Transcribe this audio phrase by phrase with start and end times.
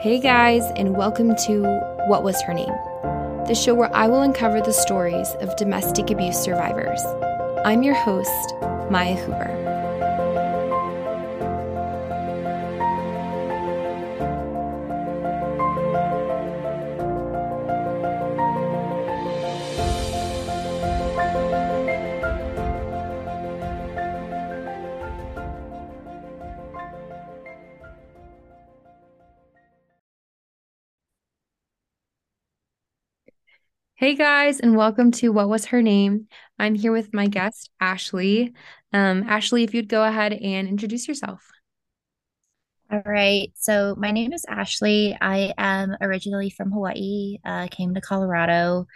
[0.00, 1.64] Hey guys, and welcome to
[2.06, 2.72] What Was Her Name?
[3.48, 7.02] The show where I will uncover the stories of domestic abuse survivors.
[7.64, 8.54] I'm your host,
[8.92, 9.67] Maya Hoover.
[34.18, 36.26] Guys, and welcome to What Was Her Name?
[36.58, 38.52] I'm here with my guest, Ashley.
[38.92, 41.48] Um, Ashley, if you'd go ahead and introduce yourself.
[42.90, 43.52] All right.
[43.54, 45.16] So my name is Ashley.
[45.20, 48.86] I am originally from Hawaii, uh, came to Colorado.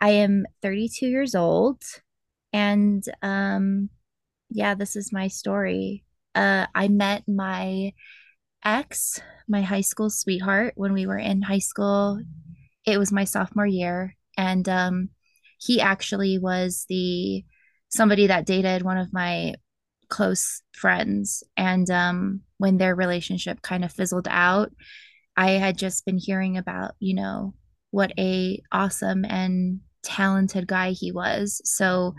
[0.00, 1.80] I am 32 years old.
[2.52, 3.88] And um,
[4.50, 6.02] yeah, this is my story.
[6.34, 7.92] Uh, I met my
[8.64, 12.20] ex, my high school sweetheart, when we were in high school.
[12.84, 14.16] It was my sophomore year.
[14.42, 15.10] And um,
[15.58, 17.44] he actually was the
[17.88, 19.54] somebody that dated one of my
[20.08, 21.44] close friends.
[21.56, 24.72] And um, when their relationship kind of fizzled out,
[25.36, 27.54] I had just been hearing about, you know,
[27.92, 31.60] what a awesome and talented guy he was.
[31.64, 32.16] So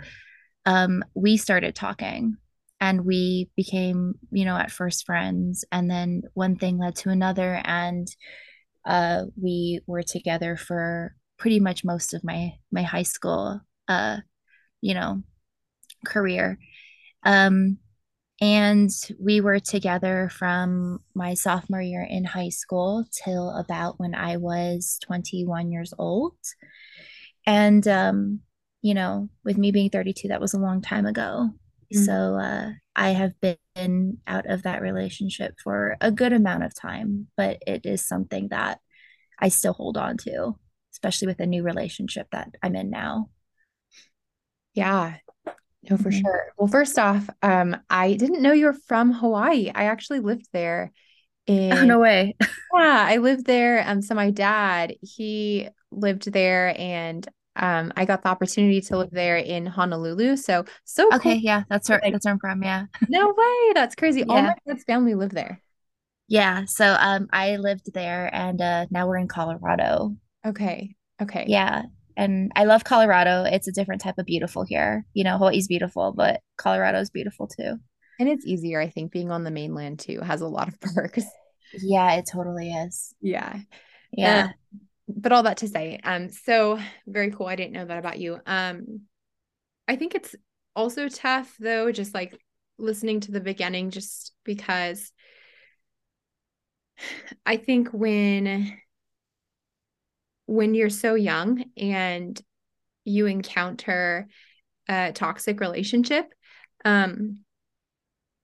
[0.65, 2.37] um, we started talking
[2.79, 5.65] and we became, you know, at first friends.
[5.73, 7.61] And then one thing led to another.
[7.65, 8.07] And
[8.85, 14.15] uh, we were together for pretty much most of my my high school uh
[14.79, 15.21] you know
[16.05, 16.57] career
[17.25, 17.77] um
[18.39, 24.37] and we were together from my sophomore year in high school till about when I
[24.37, 26.35] was 21 years old.
[27.45, 28.39] And um,
[28.81, 31.51] you know, with me being 32, that was a long time ago.
[31.93, 32.03] Mm-hmm.
[32.03, 37.27] So uh, I have been out of that relationship for a good amount of time,
[37.37, 38.79] but it is something that
[39.39, 40.55] I still hold on to
[41.03, 43.29] especially with a new relationship that I'm in now.
[44.73, 45.15] Yeah.
[45.89, 46.21] No, for mm-hmm.
[46.21, 46.45] sure.
[46.57, 49.69] Well, first off, um, I didn't know you were from Hawaii.
[49.73, 50.91] I actually lived there.
[51.45, 52.37] In, oh, no way.
[52.41, 53.83] yeah, I lived there.
[53.85, 59.11] Um, so my dad, he lived there and um I got the opportunity to live
[59.11, 60.37] there in Honolulu.
[60.37, 61.41] So so okay, cool.
[61.41, 62.63] yeah, that's where that's where I'm from.
[62.63, 62.85] Yeah.
[63.09, 63.73] no way.
[63.75, 64.21] That's crazy.
[64.21, 64.25] Yeah.
[64.29, 65.61] All my dad's family live there.
[66.27, 66.63] Yeah.
[66.65, 70.15] So um I lived there and uh now we're in Colorado.
[70.45, 70.95] Okay.
[71.21, 71.45] Okay.
[71.47, 71.83] Yeah.
[72.15, 73.43] And I love Colorado.
[73.43, 75.05] It's a different type of beautiful here.
[75.13, 77.77] You know, Hawaii's beautiful, but Colorado's beautiful too.
[78.19, 81.25] And it's easier, I think, being on the mainland too has a lot of perks.
[81.73, 83.15] Yeah, it totally is.
[83.19, 83.57] Yeah.
[84.11, 84.49] Yeah.
[84.49, 84.77] Uh,
[85.07, 87.47] but all that to say, um, so very cool.
[87.47, 88.39] I didn't know that about you.
[88.45, 89.01] Um,
[89.87, 90.35] I think it's
[90.75, 92.39] also tough though, just like
[92.77, 95.11] listening to the beginning, just because
[97.45, 98.77] I think when
[100.45, 102.41] when you're so young and
[103.05, 104.27] you encounter
[104.87, 106.33] a toxic relationship,
[106.85, 107.43] um,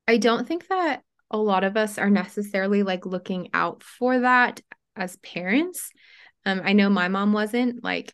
[0.08, 4.62] I don't think that a lot of us are necessarily like looking out for that
[4.96, 5.92] as parents.
[6.46, 8.14] Um, I know my mom wasn't like,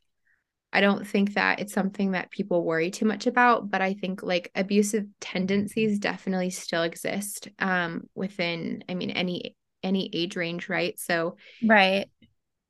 [0.74, 4.24] I don't think that it's something that people worry too much about, but I think
[4.24, 11.00] like abusive tendencies definitely still exist um, within, I mean, any any age range, right?
[11.00, 12.08] So, right.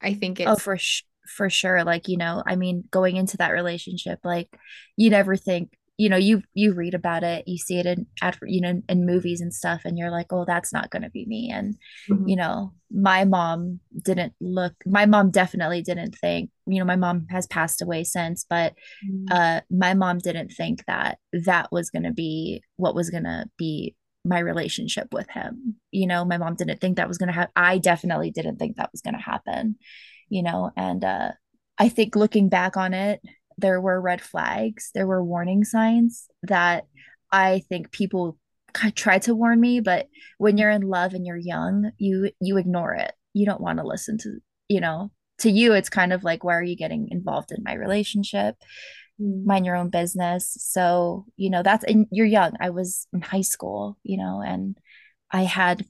[0.06, 1.84] I think it's oh for sh- for sure.
[1.84, 4.50] Like you know, I mean, going into that relationship, like
[4.96, 8.38] you never think you know you you read about it you see it in at
[8.44, 11.26] you know in movies and stuff and you're like oh that's not going to be
[11.26, 11.76] me and
[12.10, 12.28] mm-hmm.
[12.28, 17.26] you know my mom didn't look my mom definitely didn't think you know my mom
[17.30, 18.74] has passed away since but
[19.08, 19.26] mm-hmm.
[19.32, 23.46] uh my mom didn't think that that was going to be what was going to
[23.58, 25.76] be my relationship with him.
[25.92, 28.76] You know my mom didn't think that was going to happen i definitely didn't think
[28.76, 29.76] that was going to happen
[30.30, 31.32] you know and uh
[31.78, 33.22] i think looking back on it
[33.58, 36.86] there were red flags there were warning signs that
[37.32, 38.38] i think people
[38.96, 42.94] try to warn me but when you're in love and you're young you you ignore
[42.94, 43.14] it.
[43.34, 44.40] You don't want to listen to
[44.70, 47.74] you know to you it's kind of like why are you getting involved in my
[47.74, 48.56] relationship
[49.20, 49.46] mm.
[49.46, 53.42] mind your own business so you know that's and you're young i was in high
[53.42, 54.78] school you know and
[55.32, 55.86] i had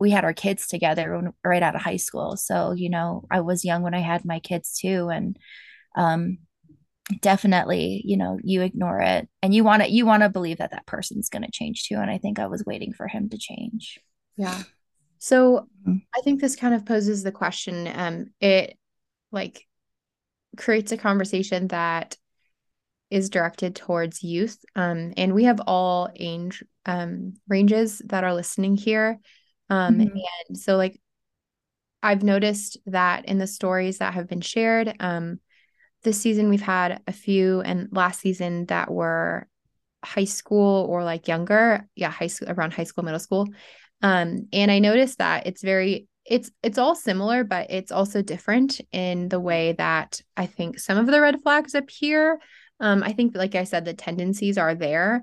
[0.00, 2.36] we had our kids together when, right out of high school.
[2.36, 5.10] So, you know, I was young when I had my kids too.
[5.10, 5.38] And
[5.94, 6.38] um,
[7.20, 10.70] definitely, you know, you ignore it and you want to, you want to believe that
[10.70, 11.96] that person's going to change too.
[11.96, 14.00] And I think I was waiting for him to change.
[14.36, 14.62] Yeah.
[15.18, 15.96] So mm-hmm.
[16.16, 17.86] I think this kind of poses the question.
[17.94, 18.78] Um, it
[19.30, 19.66] like
[20.56, 22.16] creates a conversation that
[23.10, 24.58] is directed towards youth.
[24.76, 29.18] Um, and we have all age um, ranges that are listening here.
[29.68, 30.16] Um, mm-hmm.
[30.48, 31.00] and so like
[32.02, 35.40] I've noticed that in the stories that have been shared, um,
[36.02, 39.46] this season we've had a few, and last season that were
[40.02, 43.48] high school or like younger, yeah, high school around high school, middle school.
[44.02, 48.80] Um, and I noticed that it's very it's it's all similar, but it's also different
[48.92, 52.38] in the way that I think some of the red flags appear.
[52.80, 55.22] Um, I think, like I said, the tendencies are there.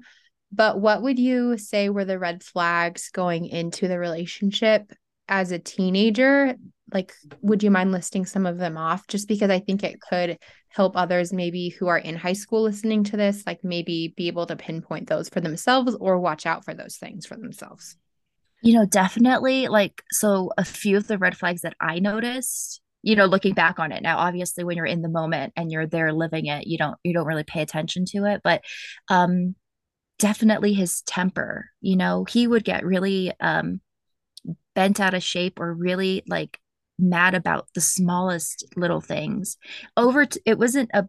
[0.52, 4.94] But what would you say were the red flags going into the relationship
[5.28, 6.56] as a teenager?
[6.94, 9.08] Like, would you mind listing some of them off?
[9.08, 10.38] Just because I think it could
[10.70, 14.46] help others, maybe who are in high school listening to this, like maybe be able
[14.46, 17.98] to pinpoint those for themselves or watch out for those things for themselves.
[18.62, 23.16] You know, definitely like so a few of the red flags that I noticed, you
[23.16, 26.12] know, looking back on it now, obviously when you're in the moment and you're there
[26.12, 28.42] living it, you don't you don't really pay attention to it.
[28.44, 28.62] But
[29.10, 29.56] um
[30.20, 33.82] definitely his temper, you know, he would get really um
[34.76, 36.60] bent out of shape or really like
[37.00, 39.58] mad about the smallest little things.
[39.96, 41.08] Over t- it wasn't a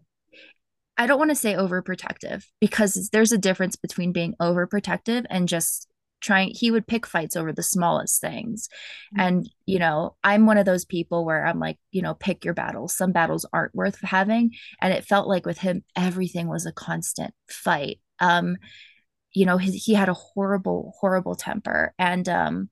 [0.96, 5.86] I don't want to say overprotective because there's a difference between being overprotective and just
[6.20, 8.68] trying he would pick fights over the smallest things.
[9.14, 9.20] Mm-hmm.
[9.20, 12.54] and you know i'm one of those people where i'm like you know pick your
[12.54, 12.96] battles.
[12.96, 14.52] Some battles aren't worth having.
[14.80, 18.00] And it felt like with him everything was a constant fight.
[18.20, 18.56] Um
[19.32, 21.94] you know his, he had a horrible horrible temper.
[21.98, 22.70] And um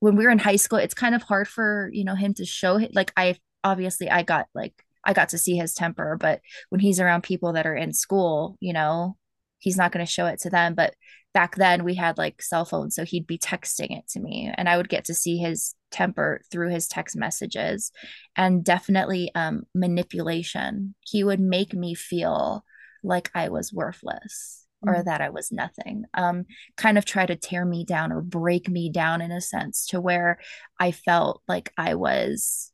[0.00, 2.44] when we were in high school it's kind of hard for you know him to
[2.44, 4.74] show like i obviously i got like
[5.04, 8.58] i got to see his temper but when he's around people that are in school
[8.60, 9.16] you know
[9.64, 10.74] he's not going to show it to them.
[10.74, 10.94] But
[11.34, 14.68] back then we had like cell phones so he'd be texting it to me and
[14.68, 17.92] i would get to see his temper through his text messages
[18.36, 22.64] and definitely um, manipulation he would make me feel
[23.02, 24.94] like i was worthless mm-hmm.
[24.94, 26.46] or that i was nothing um,
[26.76, 30.00] kind of try to tear me down or break me down in a sense to
[30.00, 30.38] where
[30.78, 32.70] i felt like i was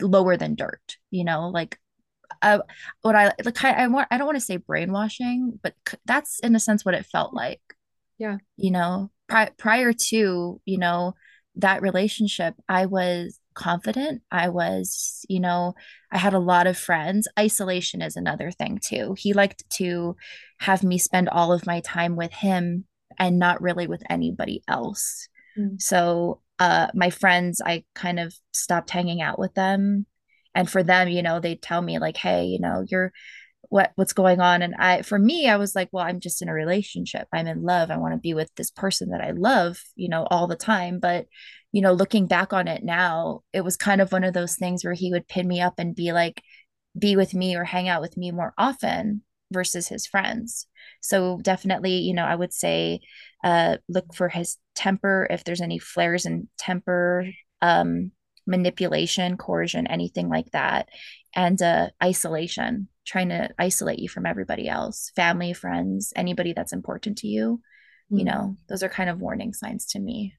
[0.00, 1.78] lower than dirt you know like
[2.42, 2.58] uh,
[3.02, 6.54] what I like, I, I want, I don't want to say brainwashing, but that's in
[6.54, 7.60] a sense what it felt like.
[8.18, 8.38] Yeah.
[8.56, 11.14] You know, pri- prior to, you know,
[11.56, 14.22] that relationship, I was confident.
[14.30, 15.74] I was, you know,
[16.10, 17.28] I had a lot of friends.
[17.38, 19.14] Isolation is another thing too.
[19.16, 20.16] He liked to
[20.58, 22.84] have me spend all of my time with him
[23.18, 25.28] and not really with anybody else.
[25.58, 25.80] Mm.
[25.80, 30.06] So, uh, my friends, I kind of stopped hanging out with them
[30.54, 33.12] and for them you know they tell me like hey you know you're
[33.70, 34.62] what what's going on?
[34.62, 37.26] And i for me i was like well i'm just in a relationship.
[37.32, 37.90] I'm in love.
[37.90, 41.00] I want to be with this person that i love you know all the time.
[41.00, 41.26] But
[41.72, 44.84] you know looking back on it now it was kind of one of those things
[44.84, 46.42] where he would pin me up and be like
[46.98, 49.22] be with me or hang out with me more often
[49.52, 50.66] versus his friends.
[51.00, 53.00] So definitely you know i would say
[53.42, 57.26] uh look for his temper if there's any flares in temper
[57.62, 58.12] um
[58.46, 60.88] manipulation, coercion, anything like that,
[61.34, 67.18] and uh, isolation, trying to isolate you from everybody else, family, friends, anybody that's important
[67.18, 67.60] to you.
[68.10, 68.18] Mm-hmm.
[68.18, 70.34] You know, those are kind of warning signs to me.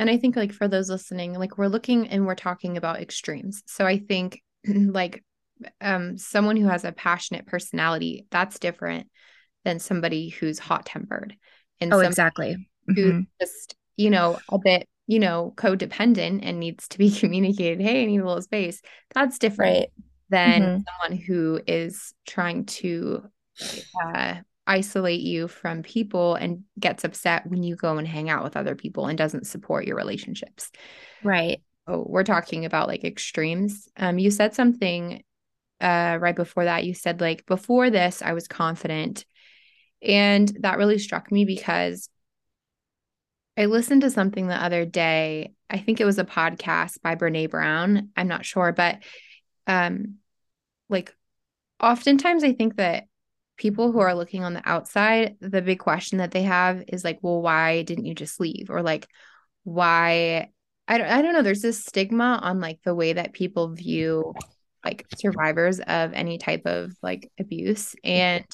[0.00, 3.62] And I think, like, for those listening, like, we're looking and we're talking about extremes.
[3.66, 5.22] So I think, like,
[5.82, 9.08] um, someone who has a passionate personality, that's different
[9.66, 11.34] than somebody who's hot tempered.
[11.82, 12.56] And oh, exactly.
[12.86, 13.20] Who mm-hmm.
[13.38, 18.06] just, you know, a bit you know, codependent and needs to be communicated, hey, I
[18.06, 18.80] need a little space,
[19.12, 19.88] that's different right.
[20.28, 20.80] than mm-hmm.
[21.02, 23.24] someone who is trying to
[24.04, 24.36] uh,
[24.68, 28.76] isolate you from people and gets upset when you go and hang out with other
[28.76, 30.70] people and doesn't support your relationships.
[31.24, 31.60] Right.
[31.88, 33.88] So we're talking about like extremes.
[33.96, 35.24] Um, you said something
[35.80, 36.84] uh right before that.
[36.84, 39.24] You said like before this, I was confident.
[40.02, 42.08] And that really struck me because
[43.60, 45.52] I listened to something the other day.
[45.68, 48.08] I think it was a podcast by Brene Brown.
[48.16, 49.00] I'm not sure, but
[49.66, 50.14] um
[50.88, 51.14] like
[51.78, 53.04] oftentimes I think that
[53.58, 57.18] people who are looking on the outside, the big question that they have is like,
[57.20, 58.70] well, why didn't you just leave?
[58.70, 59.06] Or like,
[59.64, 60.48] why
[60.88, 61.42] I don't I don't know.
[61.42, 64.32] There's this stigma on like the way that people view
[64.82, 67.94] like survivors of any type of like abuse.
[68.04, 68.46] And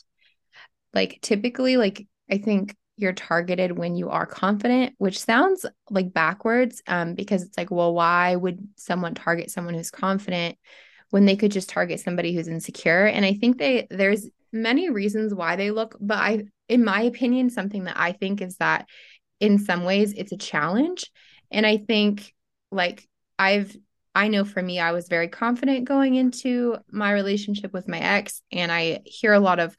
[0.92, 6.82] like typically, like I think you're targeted when you are confident, which sounds like backwards
[6.86, 10.56] um, because it's like, well, why would someone target someone who's confident
[11.10, 13.06] when they could just target somebody who's insecure?
[13.06, 17.50] And I think they there's many reasons why they look, but I, in my opinion,
[17.50, 18.88] something that I think is that
[19.40, 21.10] in some ways it's a challenge.
[21.50, 22.32] And I think
[22.70, 23.06] like
[23.38, 23.76] I've
[24.14, 28.40] I know for me, I was very confident going into my relationship with my ex,
[28.50, 29.76] and I hear a lot of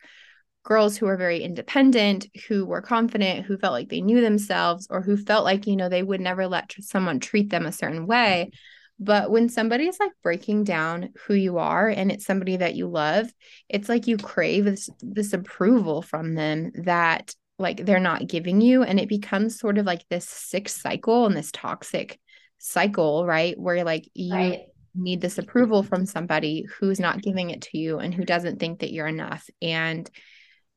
[0.67, 5.01] girls who were very independent, who were confident, who felt like they knew themselves, or
[5.01, 8.51] who felt like, you know, they would never let someone treat them a certain way.
[8.99, 13.31] But when somebody's like breaking down who you are and it's somebody that you love,
[13.69, 18.83] it's like you crave this, this approval from them that like they're not giving you.
[18.83, 22.19] And it becomes sort of like this sick cycle and this toxic
[22.57, 23.57] cycle, right?
[23.57, 24.59] Where like you right.
[24.93, 28.79] need this approval from somebody who's not giving it to you and who doesn't think
[28.79, 29.47] that you're enough.
[29.61, 30.09] And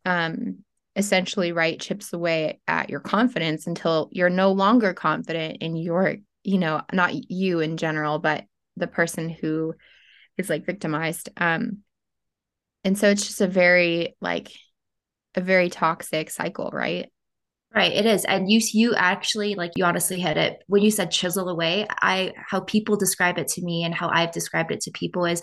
[0.05, 0.59] um
[0.97, 6.59] essentially right chips away at your confidence until you're no longer confident in your you
[6.59, 8.45] know not you in general but
[8.77, 9.75] the person who
[10.37, 11.79] is like victimized um
[12.83, 14.51] and so it's just a very like
[15.37, 17.11] a very toxic cycle right
[17.73, 18.25] Right, it is.
[18.25, 20.59] And you you actually like you honestly hit it.
[20.67, 24.33] When you said chisel away, I how people describe it to me and how I've
[24.33, 25.41] described it to people is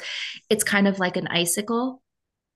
[0.49, 2.01] it's kind of like an icicle,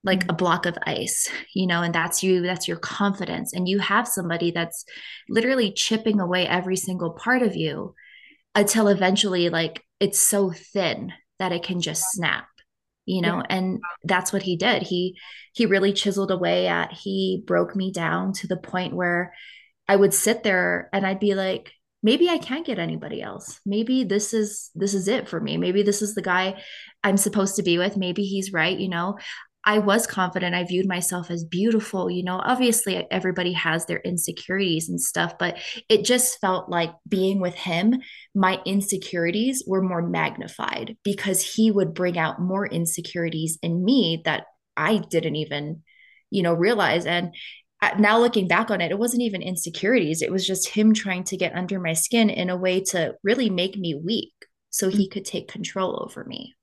[0.04, 0.30] like mm-hmm.
[0.30, 3.52] a block of ice, you know, and that's you, that's your confidence.
[3.52, 4.84] And you have somebody that's
[5.28, 7.94] literally chipping away every single part of you
[8.54, 12.46] until eventually like it's so thin that it can just snap
[13.06, 13.46] you know yeah.
[13.48, 15.18] and that's what he did he
[15.54, 19.32] he really chiseled away at he broke me down to the point where
[19.88, 23.60] I would sit there and I'd be like, maybe I can't get anybody else.
[23.66, 25.56] Maybe this is this is it for me.
[25.56, 26.62] Maybe this is the guy
[27.04, 27.96] I'm supposed to be with.
[27.96, 29.18] Maybe he's right, you know.
[29.64, 30.54] I was confident.
[30.54, 32.10] I viewed myself as beautiful.
[32.10, 37.40] You know, obviously, everybody has their insecurities and stuff, but it just felt like being
[37.40, 38.00] with him,
[38.34, 44.46] my insecurities were more magnified because he would bring out more insecurities in me that
[44.76, 45.82] I didn't even,
[46.30, 47.06] you know, realize.
[47.06, 47.32] And
[47.80, 50.22] uh, now looking back on it, it wasn't even insecurities.
[50.22, 53.50] It was just him trying to get under my skin in a way to really
[53.50, 54.32] make me weak
[54.70, 55.10] so he mm.
[55.12, 56.54] could take control over me.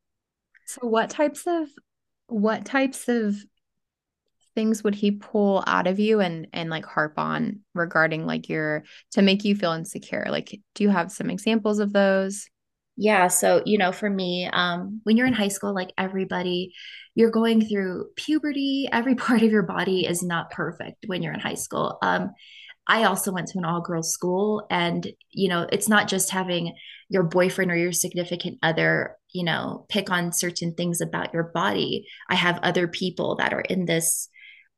[0.66, 1.70] So what types of
[2.30, 3.36] what types of
[4.56, 8.84] things would he pull out of you and and like harp on regarding like your
[9.12, 10.26] to make you feel insecure?
[10.30, 12.48] Like do you have some examples of those?
[13.02, 13.30] Yeah.
[13.30, 16.74] So, you know, for me, um, when you're in high school, like everybody,
[17.16, 18.90] you're going through puberty.
[18.92, 21.98] Every part of your body is not perfect when you're in high school.
[22.02, 22.32] Um,
[22.88, 26.74] I also went to an all girls school, and, you know, it's not just having
[27.08, 32.08] your boyfriend or your significant other, you know, pick on certain things about your body.
[32.30, 34.30] I have other people that are in this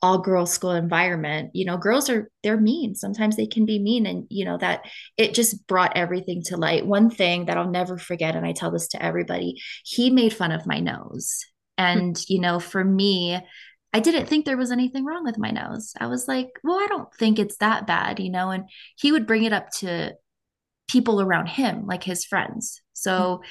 [0.02, 1.52] all girls school environment.
[1.54, 2.96] You know girls are they're mean.
[2.96, 4.86] Sometimes they can be mean and you know that
[5.18, 6.86] it just brought everything to light.
[6.86, 10.52] One thing that i'll never forget and i tell this to everybody he made fun
[10.52, 11.46] of my nose.
[11.78, 13.40] And you know for me
[13.94, 15.94] i didn't think there was anything wrong with my nose.
[16.00, 18.64] I was like well i don't think it's that bad you know and
[18.98, 20.14] he would bring it up to
[20.92, 22.82] people around him like his friends.
[22.94, 23.42] So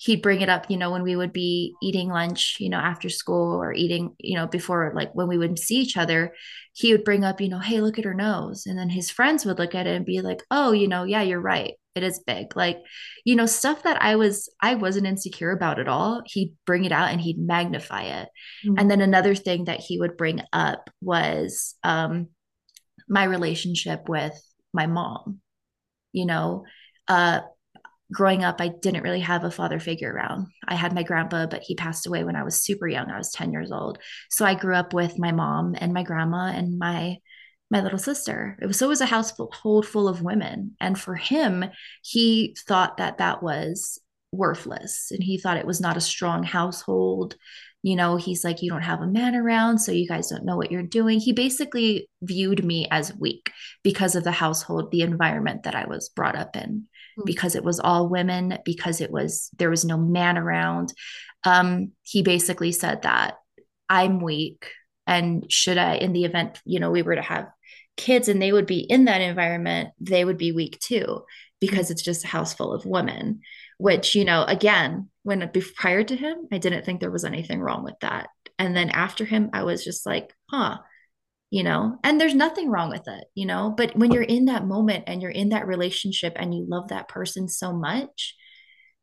[0.00, 3.10] he'd bring it up, you know, when we would be eating lunch, you know, after
[3.10, 6.34] school or eating, you know, before like when we would see each other,
[6.72, 8.64] he would bring up, you know, hey, look at her nose.
[8.64, 11.20] And then his friends would look at it and be like, oh, you know, yeah,
[11.20, 11.74] you're right.
[11.94, 12.56] It is big.
[12.56, 12.78] Like,
[13.26, 16.22] you know, stuff that I was, I wasn't insecure about at all.
[16.24, 18.28] He'd bring it out and he'd magnify it.
[18.64, 18.78] Mm-hmm.
[18.78, 22.28] And then another thing that he would bring up was um,
[23.06, 24.32] my relationship with
[24.72, 25.40] my mom.
[26.12, 26.64] You know,
[27.06, 27.40] uh,
[28.12, 30.48] growing up, I didn't really have a father figure around.
[30.66, 33.10] I had my grandpa, but he passed away when I was super young.
[33.10, 33.98] I was 10 years old.
[34.30, 37.18] So I grew up with my mom and my grandma and my
[37.72, 38.58] my little sister.
[38.60, 40.74] It was so it was a household full of women.
[40.80, 41.64] And for him,
[42.02, 44.00] he thought that that was
[44.32, 47.36] worthless and he thought it was not a strong household.
[47.82, 50.56] You know, he's like, you don't have a man around, so you guys don't know
[50.56, 51.18] what you're doing.
[51.18, 53.50] He basically viewed me as weak
[53.82, 56.88] because of the household, the environment that I was brought up in.
[57.20, 57.26] Hmm.
[57.26, 60.92] because it was all women, because it was there was no man around.
[61.44, 63.36] Um, he basically said that
[63.88, 64.70] I'm weak,
[65.06, 67.48] and should I, in the event you know we were to have
[67.96, 71.24] kids and they would be in that environment, they would be weak too
[71.60, 73.40] because it's just a house full of women.
[73.78, 77.84] Which you know, again, when prior to him, I didn't think there was anything wrong
[77.84, 80.78] with that, and then after him, I was just like, huh
[81.50, 84.66] you know and there's nothing wrong with it you know but when you're in that
[84.66, 88.36] moment and you're in that relationship and you love that person so much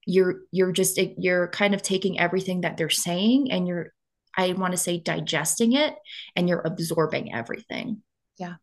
[0.06, 3.94] you're you're just eh, you're kind of taking everything that they're saying and you're
[4.36, 5.94] i want to say digesting it
[6.36, 8.02] and you're absorbing everything.
[8.38, 8.56] Yeah.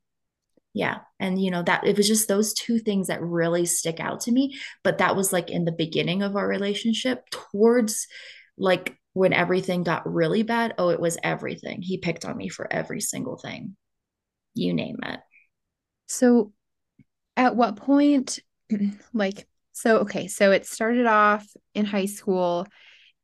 [0.73, 4.21] Yeah and you know that it was just those two things that really stick out
[4.21, 8.09] to me but that was like in the beginning of our relationship towards
[8.57, 11.81] like when everything got really bad, oh, it was everything.
[11.81, 13.77] He picked on me for every single thing.
[14.55, 15.21] You name it.
[16.07, 16.53] So
[17.37, 18.41] at what point
[19.15, 22.67] like so okay, so it started off in high school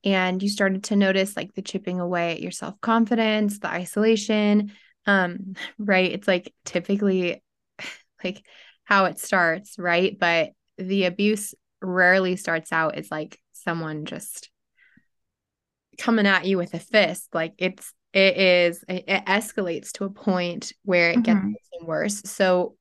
[0.05, 4.73] and you started to notice like the chipping away at your self-confidence, the isolation.
[5.07, 6.11] Um, right.
[6.13, 7.43] It's like typically
[8.25, 8.45] like
[8.85, 10.17] how it starts, right?
[10.19, 14.51] But the abuse rarely starts out as like someone just
[16.01, 17.29] coming at you with a fist.
[17.33, 21.87] Like it's it is it escalates to a point where it gets mm-hmm.
[21.87, 22.23] worse.
[22.25, 22.75] So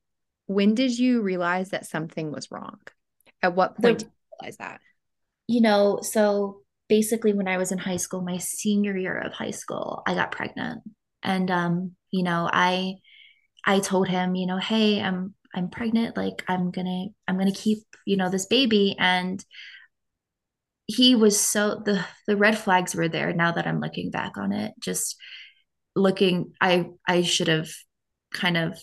[0.48, 2.80] when did you realize that something was wrong?
[3.44, 4.82] At what point did you realize that?
[5.48, 9.52] You know, so basically when I was in high school, my senior year of high
[9.52, 10.82] school, I got pregnant.
[11.22, 12.96] And um, you know, I
[13.64, 17.80] I told him, you know, hey, I'm I'm pregnant, like I'm gonna I'm gonna keep,
[18.06, 18.96] you know, this baby.
[18.98, 19.44] And
[20.90, 24.52] he was so the the red flags were there now that I'm looking back on
[24.52, 24.74] it.
[24.80, 25.18] Just
[25.96, 27.70] looking, I I should have
[28.34, 28.80] kind of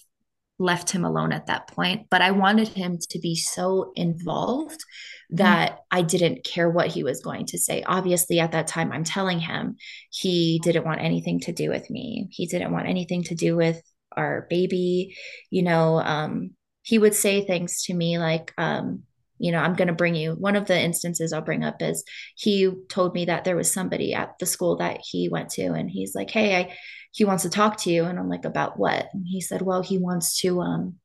[0.60, 2.06] left him alone at that point.
[2.08, 4.84] But I wanted him to be so involved
[5.30, 5.76] that mm.
[5.90, 7.82] I didn't care what he was going to say.
[7.82, 9.74] Obviously, at that time, I'm telling him
[10.10, 12.28] he didn't want anything to do with me.
[12.30, 13.82] He didn't want anything to do with
[14.16, 15.16] our baby.
[15.50, 16.50] You know, um,
[16.82, 19.02] he would say things to me like, um,
[19.38, 20.32] you know, I'm going to bring you.
[20.32, 22.04] One of the instances I'll bring up is
[22.36, 25.90] he told me that there was somebody at the school that he went to, and
[25.90, 26.76] he's like, Hey, I,
[27.12, 28.04] he wants to talk to you.
[28.04, 29.08] And I'm like, About what?
[29.12, 30.96] And he said, Well, he wants to, um,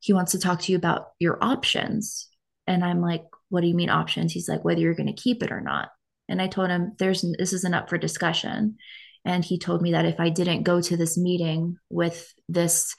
[0.00, 2.28] he wants to talk to you about your options.
[2.66, 4.32] And I'm like, What do you mean options?
[4.32, 5.90] He's like, Whether you're going to keep it or not.
[6.28, 8.76] And I told him, There's, this isn't up for discussion.
[9.24, 12.94] And he told me that if I didn't go to this meeting with this,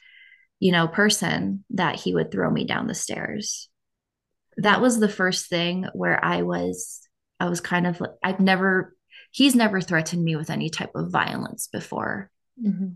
[0.60, 3.70] you know, person, that he would throw me down the stairs
[4.62, 7.02] that was the first thing where I was
[7.40, 8.96] I was kind of like, I've never
[9.32, 12.30] he's never threatened me with any type of violence before.
[12.62, 12.90] Mm-hmm.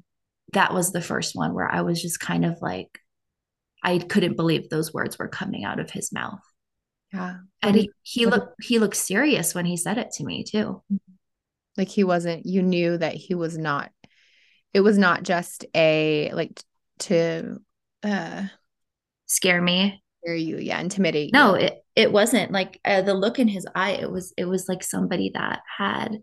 [0.53, 2.99] That was the first one where I was just kind of like
[3.81, 6.39] I couldn't believe those words were coming out of his mouth.
[7.11, 7.37] Yeah.
[7.61, 10.81] And he, he looked he looked serious when he said it to me too.
[11.77, 13.91] Like he wasn't you knew that he was not
[14.73, 16.61] it was not just a like
[16.99, 17.59] to
[18.03, 18.43] uh
[19.27, 21.65] scare me you yeah intimidate no you.
[21.65, 24.83] it, it wasn't like uh, the look in his eye it was it was like
[24.83, 26.19] somebody that had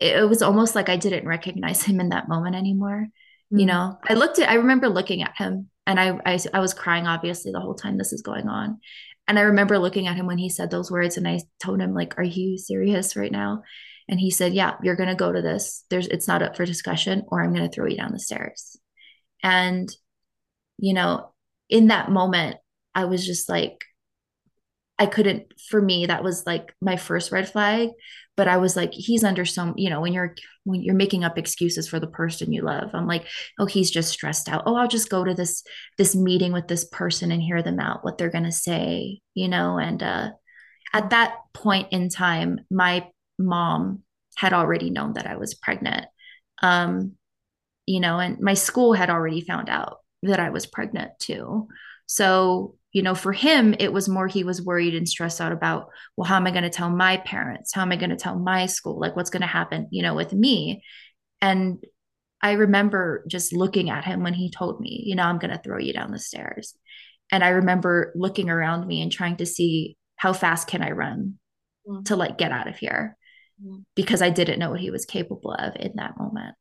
[0.00, 3.58] it, it was almost like i didn't recognize him in that moment anymore mm-hmm.
[3.58, 3.98] you know?
[4.08, 7.52] I looked at i remember looking at him and I, I i was crying obviously
[7.52, 8.80] the whole time this is going on.
[9.28, 11.94] And i remember looking at him when he said those words and i told him
[11.94, 13.62] like are you serious right now?
[14.08, 15.84] And he said yeah you're going to go to this.
[15.90, 18.76] There's it's not up for discussion or i'm going to throw you down the stairs.
[19.42, 19.88] And
[20.78, 21.32] you know
[21.68, 22.56] in that moment
[22.94, 23.78] I was just like,
[24.98, 27.90] I couldn't, for me, that was like my first red flag.
[28.36, 31.38] But I was like, he's under some, you know, when you're when you're making up
[31.38, 33.26] excuses for the person you love, I'm like,
[33.58, 34.64] oh, he's just stressed out.
[34.66, 35.62] Oh, I'll just go to this
[35.98, 39.78] this meeting with this person and hear them out, what they're gonna say, you know.
[39.78, 40.30] And uh
[40.92, 44.02] at that point in time, my mom
[44.36, 46.06] had already known that I was pregnant.
[46.62, 47.12] Um,
[47.86, 51.68] you know, and my school had already found out that I was pregnant too.
[52.06, 55.88] So you know, for him, it was more he was worried and stressed out about,
[56.16, 57.74] well, how am I going to tell my parents?
[57.74, 59.00] How am I going to tell my school?
[59.00, 60.80] Like, what's going to happen, you know, with me?
[61.42, 61.84] And
[62.40, 65.60] I remember just looking at him when he told me, you know, I'm going to
[65.60, 66.76] throw you down the stairs.
[67.32, 71.40] And I remember looking around me and trying to see how fast can I run
[71.88, 72.04] mm-hmm.
[72.04, 73.16] to like get out of here
[73.60, 73.80] mm-hmm.
[73.96, 76.54] because I didn't know what he was capable of in that moment.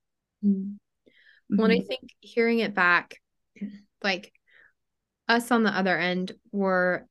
[0.44, 1.58] Mm-hmm.
[1.62, 3.18] When I think hearing it back,
[4.02, 4.34] like
[5.28, 7.08] us on the other end were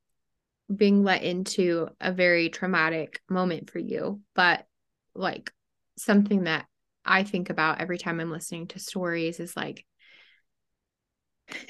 [0.75, 4.67] being let into a very traumatic moment for you, but
[5.15, 5.53] like
[5.97, 6.67] something that
[7.05, 9.85] I think about every time I'm listening to stories is like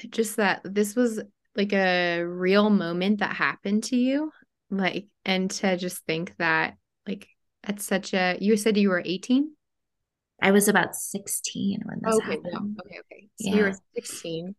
[0.09, 1.21] just that this was
[1.55, 4.31] like a real moment that happened to you.
[4.69, 6.75] Like, and to just think that,
[7.07, 7.27] like,
[7.63, 9.51] at such a, you said you were 18?
[10.41, 12.79] I was about 16 when this okay, happened.
[12.85, 13.27] okay, okay.
[13.39, 13.55] So yeah.
[13.55, 14.55] you were 16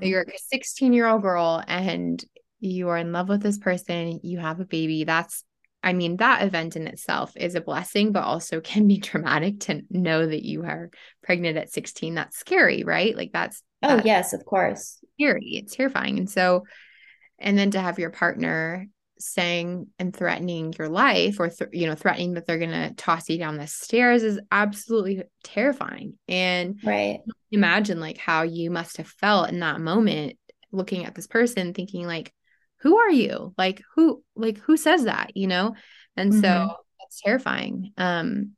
[0.00, 2.22] you're a 16 year old girl and
[2.60, 5.04] you are in love with this person, you have a baby.
[5.04, 5.44] That's,
[5.82, 9.82] I mean, that event in itself is a blessing, but also can be traumatic to
[9.90, 10.90] know that you are
[11.22, 12.14] pregnant at 16.
[12.14, 13.16] That's scary, right?
[13.16, 14.98] Like, that's, oh, that's yes, of course.
[15.14, 15.60] Scary.
[15.62, 16.18] It's terrifying.
[16.18, 16.64] And so,
[17.38, 18.86] and then to have your partner
[19.18, 23.28] saying and threatening your life or th- you know threatening that they're going to toss
[23.28, 26.14] you down the stairs is absolutely terrifying.
[26.28, 27.20] And right.
[27.50, 30.38] imagine like how you must have felt in that moment
[30.72, 32.32] looking at this person thinking like
[32.80, 33.54] who are you?
[33.58, 35.36] Like who like who says that?
[35.36, 35.74] You know?
[36.16, 36.40] And mm-hmm.
[36.40, 37.92] so that's terrifying.
[37.96, 38.52] Um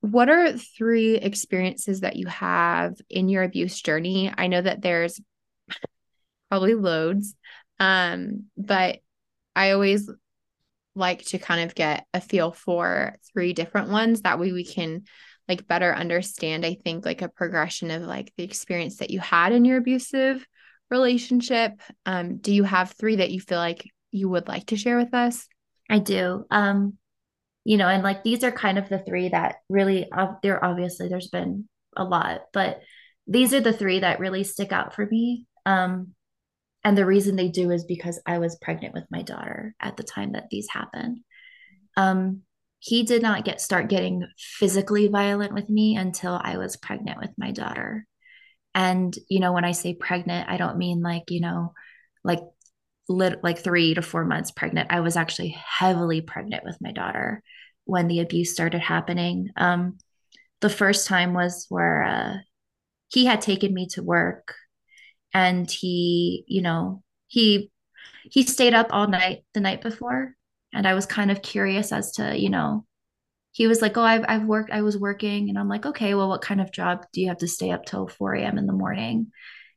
[0.00, 4.32] what are three experiences that you have in your abuse journey?
[4.36, 5.20] I know that there's
[6.50, 7.34] probably loads
[7.80, 8.98] um but
[9.54, 10.10] I always
[10.94, 14.22] like to kind of get a feel for three different ones.
[14.22, 15.04] That way we can
[15.48, 19.52] like better understand, I think, like a progression of like the experience that you had
[19.52, 20.46] in your abusive
[20.90, 21.72] relationship.
[22.06, 25.12] Um, do you have three that you feel like you would like to share with
[25.12, 25.46] us?
[25.90, 26.46] I do.
[26.50, 26.94] Um,
[27.64, 31.08] you know, and like these are kind of the three that really, uh, there obviously
[31.08, 32.80] there's been a lot, but
[33.26, 35.46] these are the three that really stick out for me.
[35.66, 36.14] Um,
[36.84, 40.02] and the reason they do is because I was pregnant with my daughter at the
[40.02, 41.20] time that these happened.
[41.96, 42.42] Um,
[42.78, 47.30] he did not get start getting physically violent with me until I was pregnant with
[47.38, 48.06] my daughter.
[48.74, 51.72] And you know, when I say pregnant, I don't mean like you know,
[52.22, 52.40] like
[53.08, 54.92] lit, like three to four months pregnant.
[54.92, 57.42] I was actually heavily pregnant with my daughter
[57.84, 59.48] when the abuse started happening.
[59.56, 59.96] Um,
[60.60, 62.34] the first time was where uh,
[63.08, 64.54] he had taken me to work
[65.34, 67.70] and he, you know, he
[68.30, 70.36] he stayed up all night the night before
[70.72, 72.86] and I was kind of curious as to, you know,
[73.52, 74.70] he was like, "Oh, I've I've worked.
[74.70, 77.38] I was working," and I'm like, "Okay, well, what kind of job do you have
[77.38, 78.58] to stay up till 4 a.m.
[78.58, 79.30] in the morning?"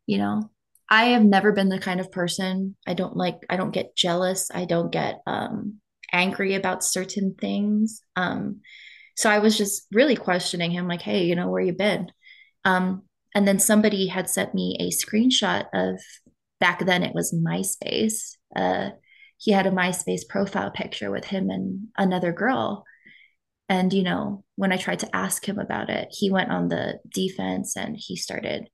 [0.07, 0.51] You know,
[0.89, 2.75] I have never been the kind of person.
[2.87, 3.37] I don't like.
[3.49, 4.49] I don't get jealous.
[4.53, 8.01] I don't get um, angry about certain things.
[8.15, 8.61] Um,
[9.17, 12.11] so I was just really questioning him, like, "Hey, you know, where you been?"
[12.65, 13.03] Um,
[13.35, 15.99] and then somebody had sent me a screenshot of
[16.59, 18.35] back then it was MySpace.
[18.55, 18.89] Uh,
[19.37, 22.83] he had a MySpace profile picture with him and another girl.
[23.69, 26.99] And, you know, when I tried to ask him about it, he went on the
[27.13, 28.69] defense and he started,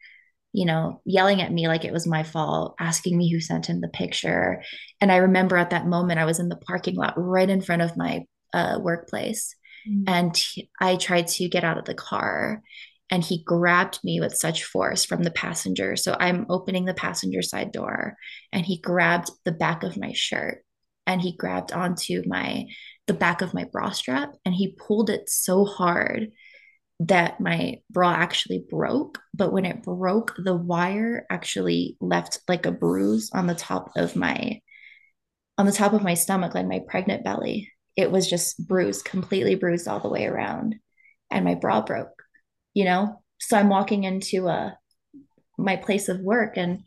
[0.54, 3.82] you know, yelling at me like it was my fault, asking me who sent him
[3.82, 4.62] the picture.
[5.02, 7.82] And I remember at that moment, I was in the parking lot right in front
[7.82, 9.56] of my uh, workplace.
[9.90, 10.04] Mm-hmm.
[10.08, 10.46] And
[10.80, 12.62] I tried to get out of the car
[13.10, 15.96] and he grabbed me with such force from the passenger.
[15.96, 18.16] So I'm opening the passenger side door
[18.52, 20.64] and he grabbed the back of my shirt
[21.06, 22.66] and he grabbed onto my
[23.08, 26.32] the back of my bra strap and he pulled it so hard
[27.02, 29.20] that my bra actually broke.
[29.34, 34.16] But when it broke the wire actually left like a bruise on the top of
[34.16, 34.62] my
[35.58, 37.72] on the top of my stomach like my pregnant belly.
[37.96, 40.76] It was just bruised completely bruised all the way around
[41.30, 42.23] and my bra broke
[42.74, 43.22] you know?
[43.40, 44.72] So i'm walking into a uh,
[45.58, 46.84] my place of work and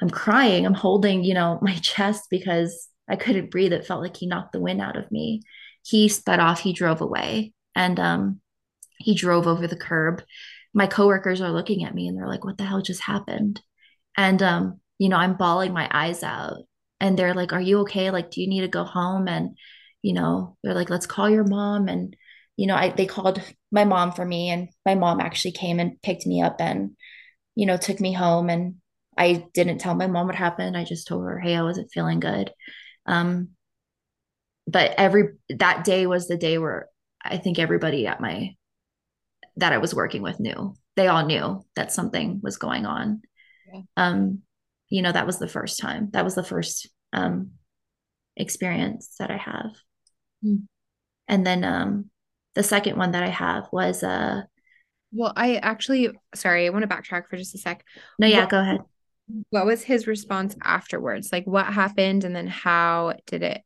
[0.00, 0.66] i'm crying.
[0.66, 3.72] I'm holding you know my chest because i couldn't breathe.
[3.72, 5.42] It felt like he knocked the wind out of me.
[5.84, 6.60] He sped off.
[6.60, 7.52] He drove away.
[7.74, 8.40] And um
[8.98, 10.22] he drove over the curb.
[10.72, 13.60] My coworkers are looking at me and they're like what the hell just happened?
[14.16, 16.58] And um you know i'm bawling my eyes out.
[17.00, 18.10] And they're like are you okay?
[18.10, 19.28] Like do you need to go home?
[19.28, 19.56] And
[20.02, 21.88] you know they're like let's call your mom.
[21.88, 22.16] And
[22.56, 26.00] you know, I they called my mom for me and my mom actually came and
[26.02, 26.96] picked me up and
[27.56, 28.76] you know, took me home and
[29.16, 30.76] I didn't tell my mom what happened.
[30.76, 32.52] I just told her, "Hey, I wasn't feeling good."
[33.06, 33.50] Um
[34.66, 36.88] but every that day was the day where
[37.22, 38.54] I think everybody at my
[39.56, 40.74] that I was working with knew.
[40.96, 43.22] They all knew that something was going on.
[43.72, 43.82] Yeah.
[43.96, 44.42] Um
[44.88, 46.10] you know, that was the first time.
[46.12, 47.52] That was the first um
[48.36, 49.70] experience that I have.
[50.44, 50.66] Mm.
[51.28, 52.10] And then um
[52.54, 54.42] the second one that I have was uh
[55.12, 57.84] well, I actually sorry, I want to backtrack for just a sec.
[58.18, 58.80] No, yeah, what, go ahead.
[59.50, 61.30] What was his response afterwards?
[61.32, 63.62] Like what happened and then how did it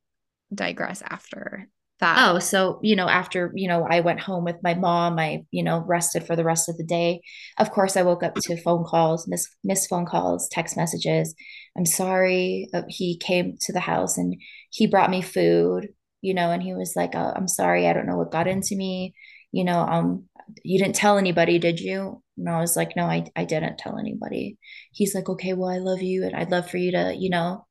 [0.54, 1.68] digress after
[2.00, 2.28] that?
[2.28, 5.62] Oh, so, you know, after, you know, I went home with my mom, I, you
[5.62, 7.22] know, rested for the rest of the day.
[7.58, 11.34] Of course, I woke up to phone calls, miss miss phone calls, text messages.
[11.76, 12.68] I'm sorry.
[12.72, 14.36] Uh, he came to the house and
[14.70, 15.88] he brought me food
[16.20, 18.76] you know, and he was like, oh, I'm sorry, I don't know what got into
[18.76, 19.14] me.
[19.52, 20.24] You know, um,
[20.62, 22.22] you didn't tell anybody, did you?
[22.36, 24.58] And I was like, no, I, I didn't tell anybody.
[24.92, 26.24] He's like, okay, well, I love you.
[26.24, 27.66] And I'd love for you to, you know,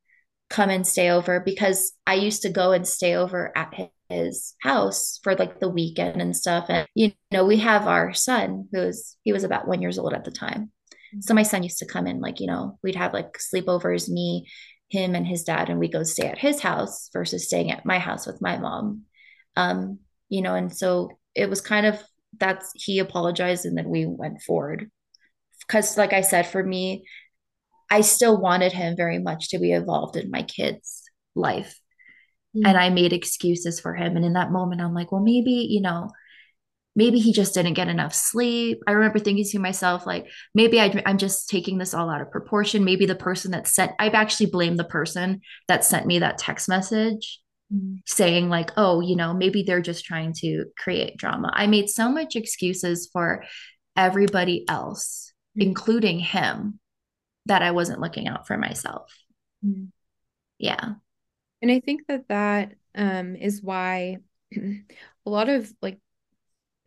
[0.50, 3.74] come and stay over because I used to go and stay over at
[4.10, 6.66] his house for like the weekend and stuff.
[6.70, 10.24] And, you know, we have our son who's, he was about one years old at
[10.24, 10.72] the time.
[11.22, 14.48] So my son used to come in, like, you know, we'd have like sleepovers, me
[14.90, 18.00] him and his dad and we go stay at his house versus staying at my
[18.00, 19.04] house with my mom.
[19.56, 22.02] Um you know and so it was kind of
[22.40, 24.90] that's he apologized and then we went forward.
[25.62, 27.06] Because like i said for me
[27.90, 31.04] i still wanted him very much to be involved in my kids
[31.36, 31.80] life.
[32.56, 32.66] Mm-hmm.
[32.68, 34.16] and i made excuses for him.
[34.16, 36.10] And in that moment i'm like well maybe you know
[36.98, 38.82] maybe he just didn't get enough sleep.
[38.88, 42.32] I remember thinking to myself, like, maybe I, am just taking this all out of
[42.32, 42.84] proportion.
[42.84, 46.68] Maybe the person that sent, I've actually blamed the person that sent me that text
[46.68, 47.40] message
[47.72, 47.98] mm-hmm.
[48.08, 51.52] saying, like, oh, you know, maybe they're just trying to create drama.
[51.54, 53.44] I made so much excuses for
[53.96, 55.70] everybody else, mm-hmm.
[55.70, 56.80] including him,
[57.46, 59.16] that I wasn't looking out for myself.
[59.64, 59.86] Mm-hmm.
[60.58, 60.94] Yeah.
[61.62, 64.18] And I think that that um, is why
[64.56, 66.00] a lot of like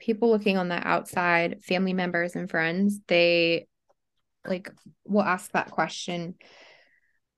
[0.00, 3.68] people looking on the outside, family members and friends, they
[4.46, 4.70] like
[5.04, 6.34] will ask that question.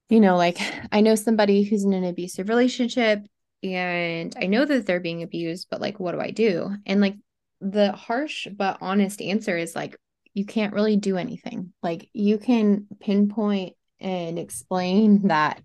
[0.09, 0.59] You know, like
[0.91, 3.21] I know somebody who's in an abusive relationship
[3.63, 6.71] and I know that they're being abused, but like, what do I do?
[6.87, 7.17] And like
[7.61, 9.97] the harsh but honest answer is like,
[10.35, 11.73] you can't really do anything.
[11.83, 15.63] Like, you can pinpoint and explain that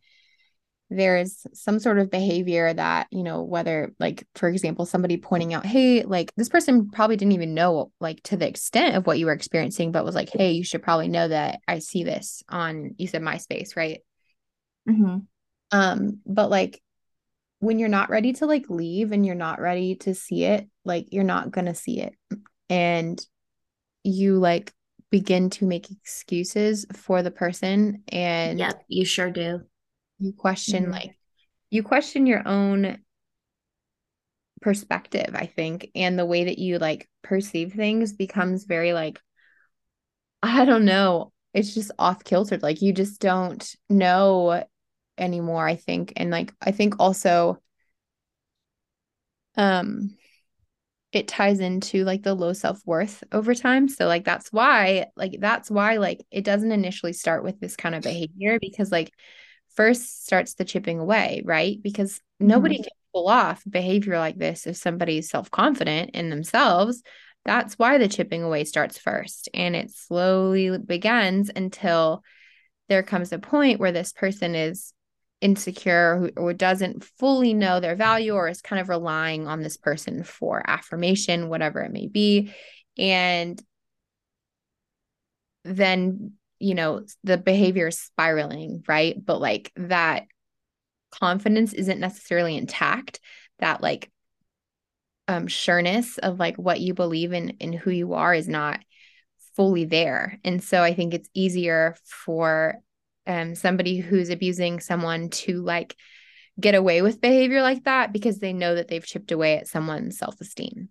[0.89, 5.65] there's some sort of behavior that you know whether like for example somebody pointing out
[5.65, 9.26] hey like this person probably didn't even know like to the extent of what you
[9.26, 12.95] were experiencing but was like hey you should probably know that i see this on
[12.97, 14.00] you said myspace right?
[14.89, 15.17] Mm-hmm.
[15.71, 16.82] um but like
[17.60, 21.08] when you're not ready to like leave and you're not ready to see it like
[21.12, 22.13] you're not gonna see it.
[22.69, 23.19] And
[24.04, 24.73] you like
[25.12, 29.62] begin to make excuses for the person and yep you sure do
[30.20, 30.94] you question mm-hmm.
[30.94, 31.18] like
[31.70, 33.00] you question your own
[34.62, 39.20] perspective i think and the way that you like perceive things becomes very like
[40.42, 44.64] i don't know it's just off kilter like you just don't know
[45.18, 47.58] anymore i think and like i think also
[49.58, 50.16] um
[51.12, 55.72] it ties into like the low self-worth over time so like that's why like that's
[55.72, 59.12] why like it doesn't initially start with this kind of behavior because like
[59.78, 61.78] first starts the chipping away, right?
[61.82, 62.84] Because nobody mm-hmm.
[62.84, 67.04] can pull off behavior like this if somebody's self confident in themselves.
[67.46, 69.48] That's why the chipping away starts first.
[69.54, 72.24] And it slowly begins until
[72.90, 74.92] there comes a point where this person is
[75.40, 80.24] insecure or doesn't fully know their value or is kind of relying on this person
[80.24, 82.52] for affirmation, whatever it may be.
[82.98, 83.62] And
[85.63, 89.15] then you know, the behavior is spiraling, right?
[89.24, 90.26] But like that
[91.12, 93.20] confidence isn't necessarily intact.
[93.60, 94.12] That like
[95.28, 98.80] um sureness of like what you believe in and who you are is not
[99.56, 100.39] fully there.
[100.43, 102.76] And so I think it's easier for
[103.26, 105.96] um somebody who's abusing someone to like
[106.60, 110.17] get away with behavior like that because they know that they've chipped away at someone's
[110.17, 110.89] self-esteem.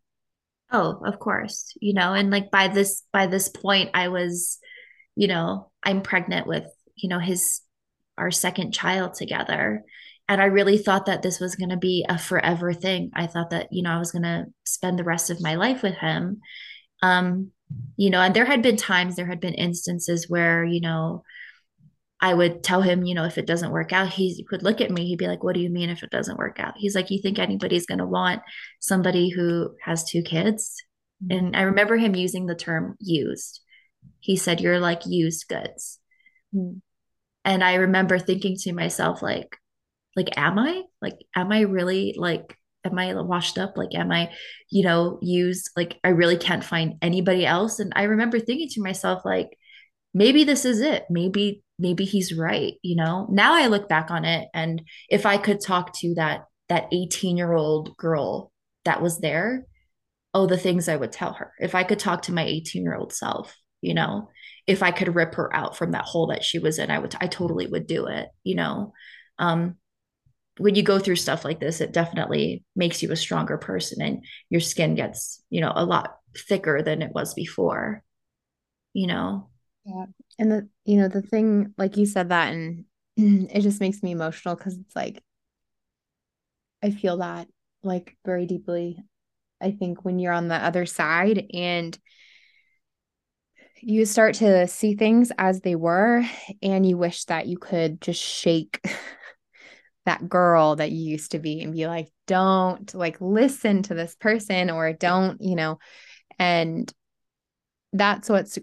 [0.71, 1.73] Oh, of course.
[1.81, 4.59] You know, and like by this by this point I was
[5.17, 7.63] you know, I'm pregnant with, you know, his,
[8.17, 9.83] our second child together.
[10.29, 13.11] And I really thought that this was going to be a forever thing.
[13.15, 15.83] I thought that, you know, I was going to spend the rest of my life
[15.83, 16.41] with him.
[17.03, 17.51] Um,
[17.97, 21.23] you know, and there had been times, there had been instances where, you know,
[22.21, 24.91] I would tell him, you know, if it doesn't work out, he would look at
[24.91, 25.07] me.
[25.07, 26.75] He'd be like, What do you mean if it doesn't work out?
[26.77, 28.41] He's like, You think anybody's going to want
[28.81, 30.75] somebody who has two kids?
[31.23, 31.39] Mm-hmm.
[31.39, 33.61] And I remember him using the term used
[34.27, 35.99] he said you're like used goods.
[36.55, 36.81] Mm.
[37.45, 39.57] and i remember thinking to myself like
[40.17, 40.83] like am i?
[41.01, 43.77] Like am i really like am i washed up?
[43.77, 44.33] Like am i
[44.71, 45.71] you know used?
[45.77, 47.79] Like i really can't find anybody else.
[47.79, 49.51] And i remember thinking to myself like
[50.15, 51.05] maybe this is it.
[51.11, 53.29] Maybe maybe he's right you know?
[53.31, 57.37] Now i look back on it and if i could talk to that that 18
[57.37, 58.51] year old girl
[58.85, 59.67] that was there
[60.35, 61.53] oh the things i would tell her.
[61.61, 64.29] If i could talk to my 18 year old self you know
[64.67, 67.15] if i could rip her out from that hole that she was in i would
[67.21, 68.93] i totally would do it you know?
[69.39, 69.77] Um
[70.59, 74.25] when you go through stuff like this it definitely makes you a stronger person and
[74.49, 76.17] your skin gets you know a lot
[76.49, 78.03] thicker than it was before
[78.93, 79.51] you know?
[79.85, 80.07] Yeah.
[80.39, 82.85] And the you know the thing like you said that and
[83.17, 85.23] it just makes me emotional because it's like
[86.83, 87.47] i feel that
[87.83, 88.99] like very deeply
[89.61, 91.99] i think when you're on the other side and
[93.89, 96.25] you start to see things as they were
[96.61, 98.85] and you wish that you could just shake
[100.07, 104.17] that girl that you used to be and be like don't like listen to this
[104.17, 105.79] person or don't you know?
[106.37, 106.93] And
[107.93, 108.59] that's what's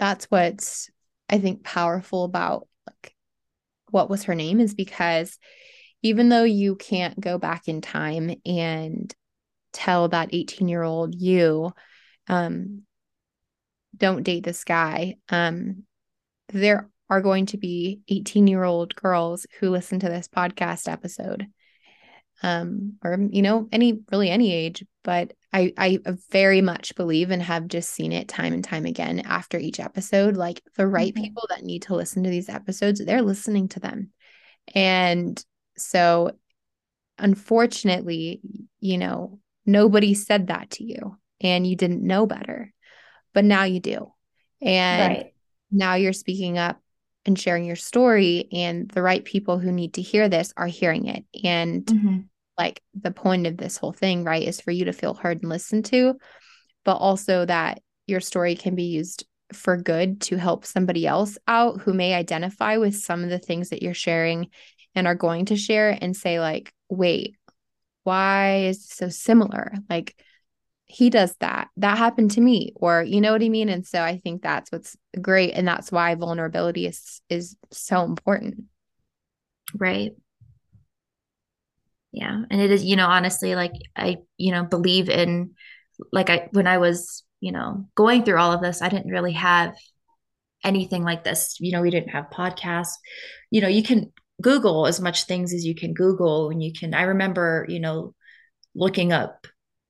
[0.00, 0.90] that's what's
[1.30, 3.14] i think powerful about like
[3.92, 5.38] what was her name is because
[6.02, 9.14] even though you can't go back in time and
[9.72, 11.70] tell that 18 year old you
[12.28, 12.82] um
[13.96, 15.84] don't date this guy um
[16.48, 21.46] there are going to be 18 year old girls who listen to this podcast episode.
[22.42, 25.98] Um or you know any really any age but i i
[26.30, 30.36] very much believe and have just seen it time and time again after each episode
[30.36, 31.22] like the right mm-hmm.
[31.22, 34.10] people that need to listen to these episodes they're listening to them.
[34.74, 35.42] And
[35.78, 36.32] so
[37.18, 38.42] unfortunately
[38.80, 42.70] you know nobody said that to you and you didn't know better
[43.36, 44.10] but now you do.
[44.62, 45.34] And right.
[45.70, 46.80] now you're speaking up
[47.26, 51.06] and sharing your story and the right people who need to hear this are hearing
[51.08, 52.18] it and mm-hmm.
[52.56, 55.50] like the point of this whole thing, right, is for you to feel heard and
[55.50, 56.14] listened to,
[56.86, 61.82] but also that your story can be used for good to help somebody else out
[61.82, 64.48] who may identify with some of the things that you're sharing
[64.94, 67.36] and are going to share and say like wait
[68.02, 70.16] why is this so similar like
[70.86, 71.68] he does that.
[71.76, 73.68] That happened to me or you know what i mean?
[73.68, 78.64] And so i think that's what's great and that's why vulnerability is is so important.
[79.74, 80.12] Right.
[82.12, 85.50] Yeah and it is you know honestly like i you know believe in
[86.12, 89.32] like i when i was you know going through all of this i didn't really
[89.32, 89.74] have
[90.64, 91.56] anything like this.
[91.60, 92.94] You know we didn't have podcasts.
[93.50, 96.92] You know you can google as much things as you can google and you can
[96.92, 98.14] i remember you know
[98.74, 99.46] looking up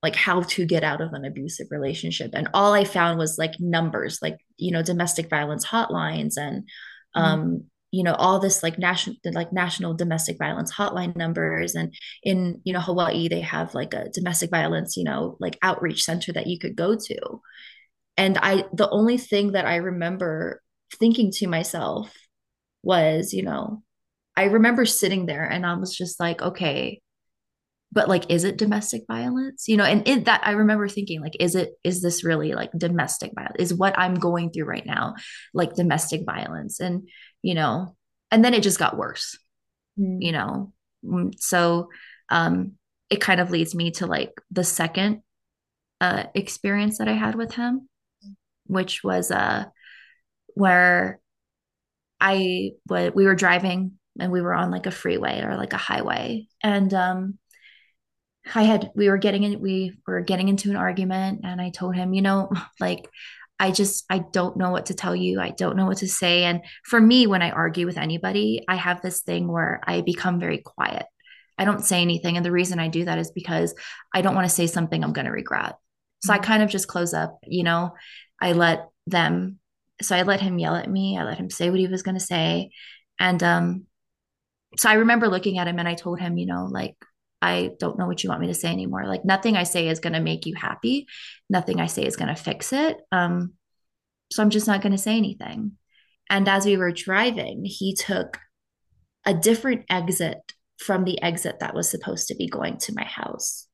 [0.07, 2.31] like how to get out of an abusive relationship.
[2.33, 7.21] And all i found was like numbers like you know domestic violence hotlines and mm-hmm.
[7.21, 11.75] um you know all this like national like national domestic violence hotline numbers.
[11.75, 11.93] And
[12.23, 16.33] in you know hawaii they have like a domestic violence you know like outreach center
[16.35, 17.41] that you could go to.
[18.17, 20.63] And i the only thing that i remember
[21.01, 22.15] thinking to myself
[22.85, 23.83] was you know
[24.37, 27.01] i remember sitting there and i was just like okay
[27.93, 29.69] but like is it domestic violence?
[29.69, 32.71] You know and in that i remember thinking like is it is this really like
[32.77, 35.15] domestic violence is what i'm going through right now
[35.55, 36.81] like domestic violence?
[36.81, 37.09] And
[37.43, 37.97] you know
[38.31, 39.39] and then it just got worse
[39.99, 40.19] mm.
[40.21, 40.73] you know?
[41.05, 41.89] Mm, so
[42.29, 42.73] um
[43.09, 45.23] it kind of leads me to like the second
[46.01, 47.89] uh experience that i had with him
[48.67, 49.65] which was uh
[50.55, 51.21] where
[52.21, 55.79] i what we were driving and we were on like a freeway or like a
[55.79, 56.47] highway.
[56.63, 57.39] And um
[58.55, 61.97] I had we were getting in we were getting into an argument and I told
[61.97, 63.09] him, you know, like
[63.59, 65.41] I just I don't know what to tell you.
[65.41, 68.77] I don't know what to say and for me when I argue with anybody, I
[68.77, 71.07] have this thing where I become very quiet.
[71.59, 73.75] I don't say anything and the reason I do that is because
[74.15, 75.77] I don't want to say something I'm going to regret.
[76.23, 76.45] So I mm-hmm.
[76.45, 77.93] kind of just close up, you know.
[78.41, 79.59] I let them
[80.03, 81.17] so I let him yell at me.
[81.17, 82.71] I let him say what he was going to say
[83.19, 83.87] and um
[84.77, 86.97] so I remember looking at him and I told him, you know, like
[87.47, 89.07] I don't know what you want me to say anymore.
[89.07, 91.07] Like nothing I say is going to make you happy.
[91.49, 92.99] Nothing I say is going to fix it.
[93.13, 93.55] Um,
[94.33, 95.73] so I'm just not going to say anything.
[96.29, 98.39] And as we were driving, he took
[99.25, 103.69] a different exit from the exit that was supposed to be going to my house.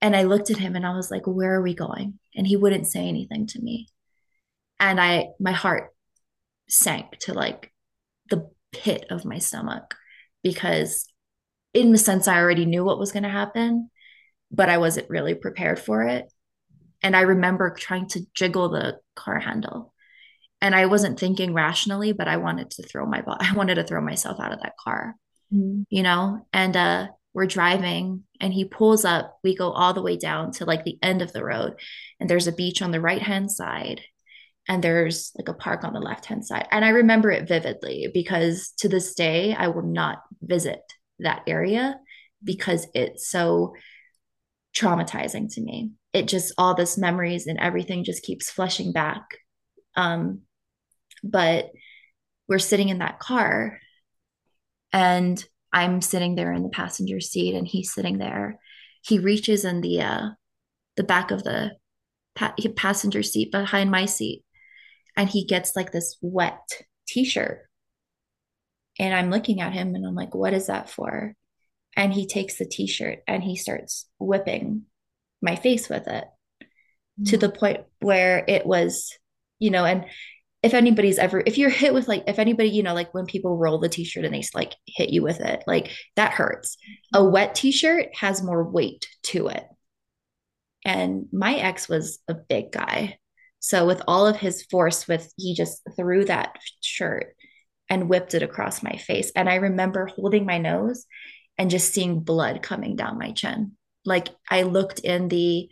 [0.00, 2.20] And I looked at him and I was like, where are we going?
[2.36, 3.88] And he wouldn't say anything to me.
[4.78, 5.90] And I, my heart
[6.68, 7.72] sank to like
[8.30, 9.96] the pit of my stomach
[10.42, 11.08] because
[11.74, 13.90] in the sense I already knew what was going to happen,
[14.50, 16.32] but I wasn't really prepared for it.
[17.02, 19.92] And I remember trying to jiggle the car handle.
[20.60, 24.00] And I wasn't thinking rationally, but I wanted to throw my I wanted to throw
[24.00, 25.14] myself out of that car.
[25.52, 25.82] Mm-hmm.
[25.90, 26.46] You know?
[26.52, 29.38] And uh we're driving and he pulls up.
[29.44, 31.74] We go all the way down to like the end of the road.
[32.18, 34.00] And there's a beach on the right hand side
[34.66, 36.66] and there's like a park on the left hand side.
[36.70, 40.80] And I remember it vividly because to this day, I will not visit
[41.20, 41.98] that area
[42.42, 43.74] because it's so
[44.76, 45.92] traumatizing to me.
[46.12, 49.22] It just all this memories and everything just keeps flushing back.
[49.96, 50.42] Um,
[51.22, 51.70] but
[52.48, 53.78] we're sitting in that car
[54.92, 58.58] and I'm sitting there in the passenger seat and he's sitting there.
[59.02, 60.28] He reaches in the uh
[60.96, 61.72] the back of the
[62.34, 64.44] pa- passenger seat behind my seat
[65.16, 66.58] and he gets like this wet
[67.06, 67.67] t-shirt
[68.98, 71.34] and I'm looking at him and I'm like, what is that for?
[71.96, 74.82] And he takes the t shirt and he starts whipping
[75.40, 76.24] my face with it
[76.62, 77.24] mm-hmm.
[77.24, 79.16] to the point where it was,
[79.58, 80.06] you know, and
[80.62, 83.56] if anybody's ever, if you're hit with like, if anybody, you know, like when people
[83.56, 86.76] roll the t shirt and they like hit you with it, like that hurts.
[87.14, 89.64] A wet t shirt has more weight to it.
[90.84, 93.18] And my ex was a big guy.
[93.60, 97.34] So with all of his force, with he just threw that shirt
[97.88, 99.32] and whipped it across my face.
[99.34, 101.06] And I remember holding my nose
[101.56, 103.72] and just seeing blood coming down my chin.
[104.04, 105.68] Like I looked in the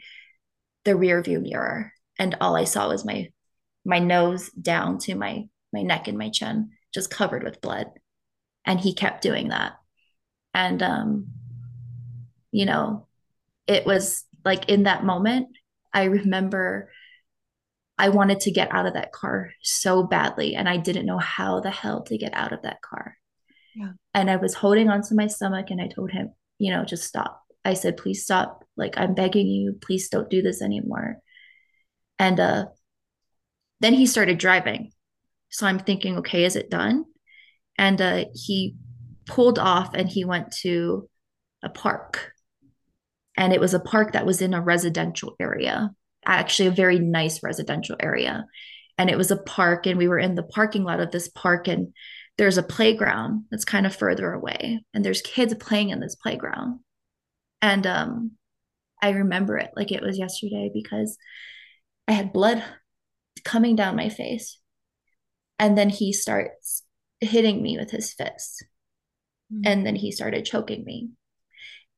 [0.84, 3.30] the rear view mirror and all I saw was my
[3.84, 7.88] my nose down to my my neck and my chin just covered with blood.
[8.64, 9.74] And he kept doing that.
[10.54, 11.28] And um
[12.50, 13.06] you know,
[13.66, 15.48] it was like in that moment
[15.92, 16.90] I remember
[17.98, 21.60] I wanted to get out of that car so badly and I didn't know how
[21.60, 23.16] the hell to get out of that car.
[23.74, 23.92] Yeah.
[24.14, 27.42] And I was holding onto my stomach and I told him, you know, just stop.
[27.64, 28.64] I said, please stop.
[28.76, 31.18] Like I'm begging you, please don't do this anymore.
[32.18, 32.66] And uh
[33.80, 34.92] then he started driving.
[35.50, 37.04] So I'm thinking, okay, is it done?
[37.78, 38.76] And uh he
[39.26, 41.08] pulled off and he went to
[41.62, 42.32] a park.
[43.36, 45.90] And it was a park that was in a residential area,
[46.26, 48.46] actually, a very nice residential area.
[48.98, 51.68] And it was a park, and we were in the parking lot of this park,
[51.68, 51.92] and
[52.38, 56.80] there's a playground that's kind of further away, and there's kids playing in this playground.
[57.62, 58.32] And um,
[59.02, 61.16] I remember it like it was yesterday because
[62.08, 62.62] I had blood
[63.44, 64.58] coming down my face.
[65.58, 66.82] And then he starts
[67.20, 68.64] hitting me with his fist.
[69.52, 69.62] Mm-hmm.
[69.64, 71.10] And then he started choking me.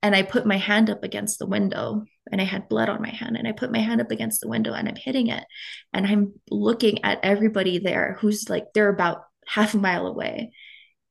[0.02, 3.10] And I put my hand up against the window and I had blood on my
[3.10, 3.36] hand.
[3.36, 5.44] And I put my hand up against the window and I'm hitting it.
[5.92, 10.52] And I'm looking at everybody there who's like, they're about half a mile away.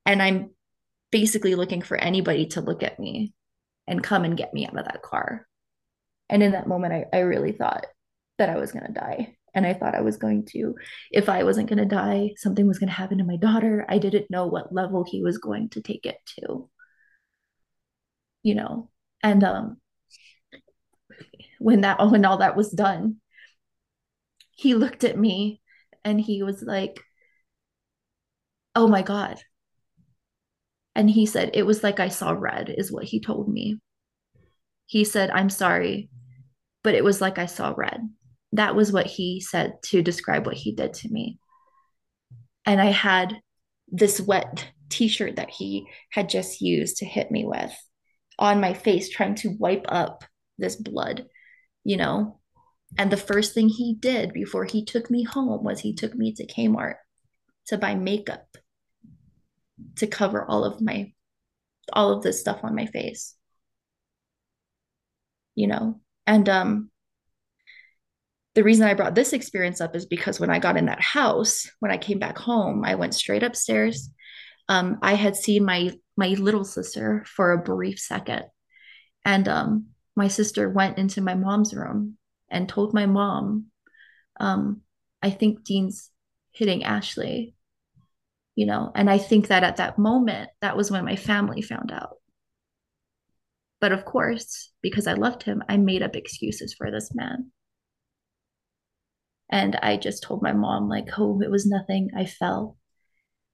[0.06, 0.52] And I'm
[1.12, 3.34] basically looking for anybody to look at me
[3.88, 5.48] and come and get me out of that car.
[6.30, 7.86] And in that moment, I, I really thought
[8.38, 9.36] that I was to die.
[9.54, 10.76] And I thought I was going to,
[11.12, 13.86] if I wasn't to die, something was to happen to my daughter.
[13.90, 16.70] I didn't know what level he was going to take it to.
[18.48, 18.90] You know,
[19.22, 19.78] and um,
[21.60, 23.18] when that when all that was done,
[24.52, 25.60] he looked at me
[26.06, 27.02] and he was like,
[28.74, 29.42] "Oh my god."
[30.96, 33.82] And he said, "It was like I saw red," is what he told me.
[34.86, 36.10] He said, "I'm sorry,
[36.84, 38.00] but it was like I saw red."
[38.54, 41.38] that was what he said to describe what he did to me.
[42.66, 43.42] And I had
[43.88, 47.76] this wet t shirt that he had just used to hit me with
[48.40, 50.24] on my face, trying to wipe up
[50.58, 51.28] this blood,
[51.84, 52.40] you know.
[52.98, 56.34] And the first thing he did before he took me home was he took me
[56.34, 56.96] to Kmart
[57.68, 58.46] to buy makeup
[59.98, 61.12] to cover all of my
[61.94, 63.36] all of this stuff on my face
[65.56, 66.90] you know and um
[68.56, 71.70] the reason I brought this experience up is because when I got in that house,
[71.80, 74.10] when I came back home, I went straight upstairs.
[74.70, 78.46] Um, I had seen my my little sister for a brief second,
[79.24, 82.18] and um, my sister went into my mom's room
[82.50, 83.68] and told my mom,
[84.40, 84.82] um,
[85.22, 86.10] "I think Dean's
[86.52, 87.56] hitting Ashley."
[88.56, 91.92] You know, and I think that at that moment, that was when my family found
[91.92, 92.18] out.
[93.80, 97.52] But of course, because I loved him, I made up excuses for this man.
[99.50, 102.10] And I just told my mom, like, oh, it was nothing.
[102.16, 102.78] I fell.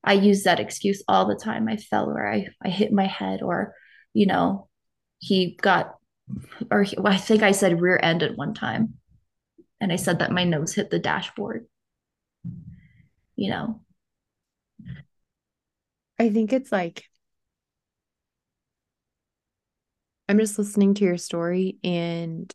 [0.04, 1.68] I use that excuse all the time.
[1.68, 3.74] I fell or I, I hit my head or,
[4.14, 4.68] you know,
[5.20, 5.96] he got,
[6.70, 8.96] or he, I think I said rear end at one time.
[9.80, 11.68] And I said that my nose hit the dashboard,
[13.36, 13.82] you know.
[16.20, 17.04] I think it's like,
[20.30, 22.52] I'm just listening to your story and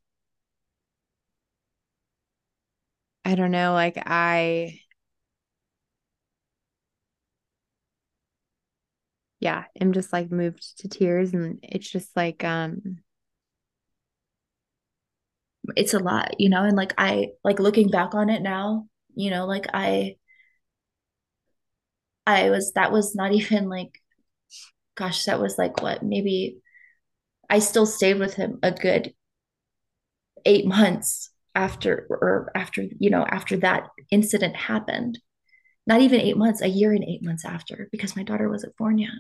[3.25, 4.81] I don't know, like I
[9.41, 12.99] yeah, I'm just like moved to tears and it's just like um
[15.77, 19.31] it's a lot, you know, and like I like looking back on it now, you
[19.31, 20.17] know, like I
[22.27, 24.01] I was that was not even like
[24.97, 26.59] gosh, that was like what maybe
[27.51, 29.15] I still stayed with him a good
[30.45, 35.19] 8 months after or after you know after that incident happened
[35.89, 38.99] not even eight months a year and eight months after because my daughter wasn't born
[38.99, 39.11] yet.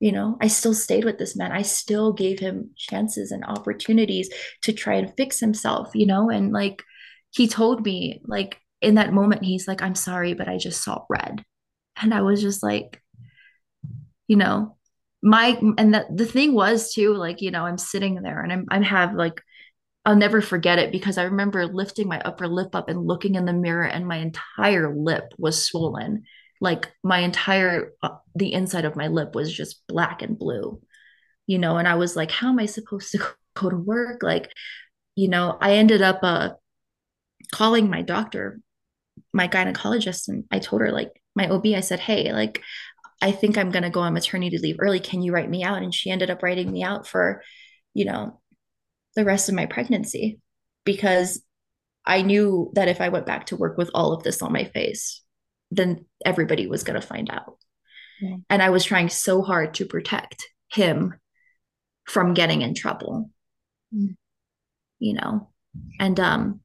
[0.00, 1.52] You know i still stayed with this man.
[1.52, 4.30] I still gave him chances and opportunities
[4.62, 6.30] to try and fix himself you know?
[6.30, 6.82] And like
[7.30, 11.04] he told me like in that moment he's like i'm sorry but i just saw
[11.08, 11.44] red.
[12.02, 13.00] And i was just like
[14.26, 14.76] you know
[15.22, 18.66] my and that the thing was too like you know i'm sitting there and i'm
[18.70, 19.42] i have like
[20.04, 23.44] I'll never forget it because I remember lifting my upper lip up and looking in
[23.44, 26.24] the mirror and my entire lip was swollen.
[26.60, 30.80] Like my entire uh, the inside of my lip was just black and blue.
[31.46, 33.18] You know, and I was like how am I supposed to
[33.54, 34.22] go to work?
[34.22, 34.52] Like,
[35.16, 36.50] you know, I ended up uh
[37.52, 38.60] calling my doctor,
[39.32, 42.62] my gynecologist and I told her like my OB I said, "Hey, like
[43.22, 45.00] I think I'm going to go on maternity leave early.
[45.00, 47.42] Can you write me out?" And she ended up writing me out for
[47.94, 48.39] you know
[49.16, 50.40] the rest of my pregnancy
[50.84, 51.42] because
[52.04, 54.64] I knew that if I went back to work with all of this on my
[54.64, 55.22] face,
[55.70, 57.58] then everybody was going to find out.
[58.20, 58.36] Yeah.
[58.48, 61.14] And I was trying so hard to protect him
[62.04, 63.30] from getting in trouble.
[63.94, 64.16] Mm.
[64.98, 65.50] You know.
[65.98, 66.60] And um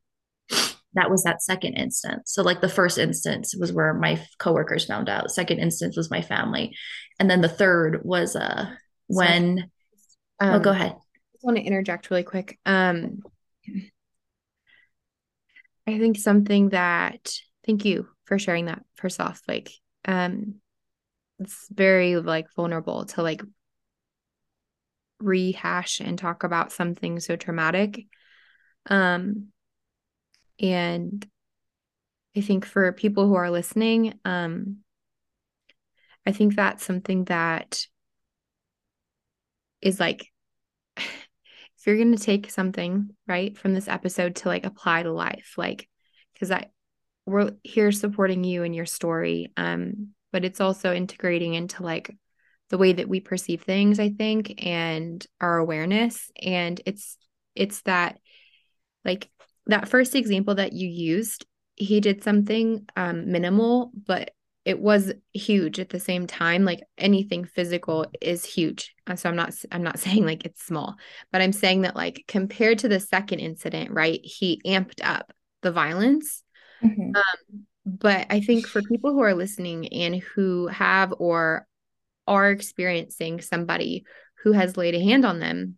[0.93, 2.31] that was that second instance.
[2.33, 5.31] So like the first instance was where my coworkers found out.
[5.31, 6.75] Second instance was my family.
[7.19, 8.69] And then the third was uh
[9.07, 9.69] when
[10.39, 10.95] um, oh go ahead
[11.45, 12.59] want to interject really quick.
[12.65, 13.21] Um,
[15.87, 17.31] I think something that
[17.65, 19.41] thank you for sharing that first off.
[19.47, 19.69] Like,
[20.05, 20.55] um,
[21.39, 23.41] it's very like vulnerable to like
[25.19, 28.05] rehash and talk about something so traumatic.
[28.87, 29.49] Um,
[30.59, 31.25] and
[32.35, 34.77] I think for people who are listening, um,
[36.25, 37.85] I think that's something that
[39.81, 40.27] is like,
[41.85, 45.53] if you're going to take something, right, from this episode to like apply to life,
[45.55, 45.87] like,
[46.33, 46.65] because I,
[47.27, 49.53] we're here supporting you and your story.
[49.55, 52.09] Um, but it's also integrating into like
[52.71, 56.31] the way that we perceive things, I think, and our awareness.
[56.41, 57.17] And it's,
[57.53, 58.19] it's that
[59.03, 59.29] like
[59.67, 64.31] that first example that you used, he did something um, minimal, but
[64.65, 69.53] it was huge at the same time like anything physical is huge so i'm not
[69.71, 70.95] i'm not saying like it's small
[71.31, 75.71] but i'm saying that like compared to the second incident right he amped up the
[75.71, 76.43] violence
[76.83, 77.15] mm-hmm.
[77.15, 81.67] um, but i think for people who are listening and who have or
[82.27, 84.03] are experiencing somebody
[84.43, 85.77] who has laid a hand on them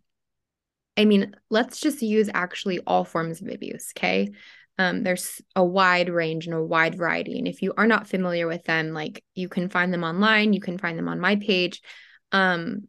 [0.98, 4.30] I mean, let's just use actually all forms of abuse, okay?
[4.78, 7.38] Um, there's a wide range and a wide variety.
[7.38, 10.60] And if you are not familiar with them, like you can find them online, you
[10.60, 11.82] can find them on my page.
[12.30, 12.88] Um,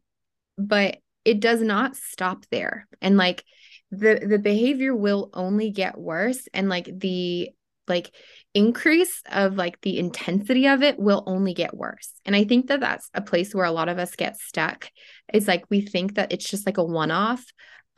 [0.57, 2.87] but it does not stop there.
[3.01, 3.43] And like
[3.91, 6.47] the the behavior will only get worse.
[6.53, 7.49] And like the
[7.87, 8.13] like
[8.53, 12.13] increase of like the intensity of it will only get worse.
[12.23, 14.89] And I think that that's a place where a lot of us get stuck.
[15.33, 17.43] Is like we think that it's just like a one off,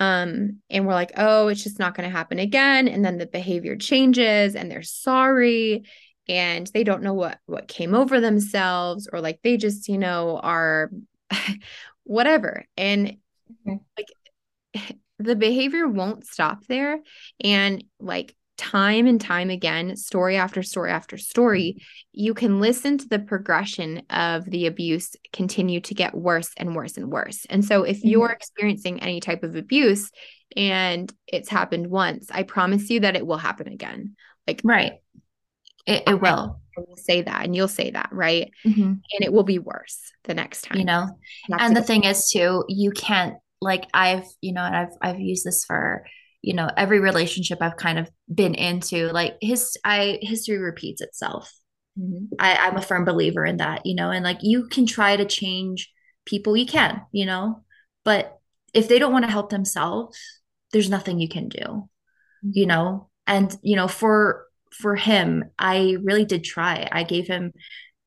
[0.02, 2.88] um, and we're like, oh, it's just not going to happen again.
[2.88, 5.84] And then the behavior changes and they're sorry
[6.28, 10.40] and they don't know what what came over themselves or like they just, you know,
[10.42, 10.90] are
[12.04, 12.66] whatever.
[12.76, 13.18] And
[13.68, 13.76] mm-hmm.
[13.96, 17.00] like the behavior won't stop there.
[17.44, 21.84] And like time and time again, story after story after story,
[22.14, 26.96] you can listen to the progression of the abuse continue to get worse and worse
[26.96, 27.46] and worse.
[27.50, 28.10] And so, if mm-hmm.
[28.10, 30.12] you're experiencing any type of abuse
[30.56, 34.16] and it's happened once, I promise you that it will happen again.
[34.46, 34.94] Like, right.
[35.88, 36.62] It, it will.
[36.78, 38.52] I will say that, and you'll say that, right?
[38.64, 38.82] Mm-hmm.
[38.82, 40.78] And it will be worse the next time.
[40.78, 41.08] You know,
[41.50, 45.46] and the thing is, too, you can't like I've, you know, and I've I've used
[45.46, 46.06] this for
[46.42, 51.54] you know every relationship i've kind of been into like his i history repeats itself
[52.00, 52.26] mm-hmm.
[52.40, 55.26] I, i'm a firm believer in that you know and like you can try to
[55.26, 55.92] change
[56.26, 57.64] people you can you know
[58.04, 58.40] but
[58.74, 60.18] if they don't want to help themselves
[60.72, 62.50] there's nothing you can do mm-hmm.
[62.54, 67.52] you know and you know for for him i really did try i gave him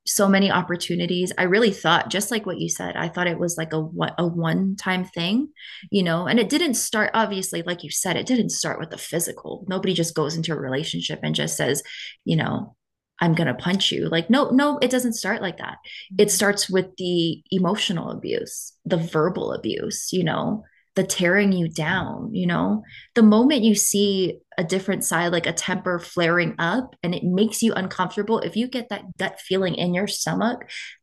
[0.06, 1.32] so many opportunities.
[1.38, 3.88] I really thought, just like what you said, I thought it was like a
[4.18, 5.48] a one time thing,
[5.90, 6.26] you know.
[6.26, 9.64] And it didn't start, obviously, like you said, it didn't start with the physical.
[9.68, 11.82] Nobody just goes into a relationship and just says,
[12.24, 12.76] you know,
[13.20, 14.08] I'm gonna punch you.
[14.08, 15.78] Like, no, no, it doesn't start like that.
[16.18, 16.28] It mm-hmm.
[16.30, 20.64] starts with the emotional abuse, the verbal abuse, you know,
[20.96, 22.82] the tearing you down, you know,
[23.14, 27.62] the moment you see a different side, like a temper flaring up and it makes
[27.62, 30.60] you uncomfortable, if you get that gut feeling in your stomach,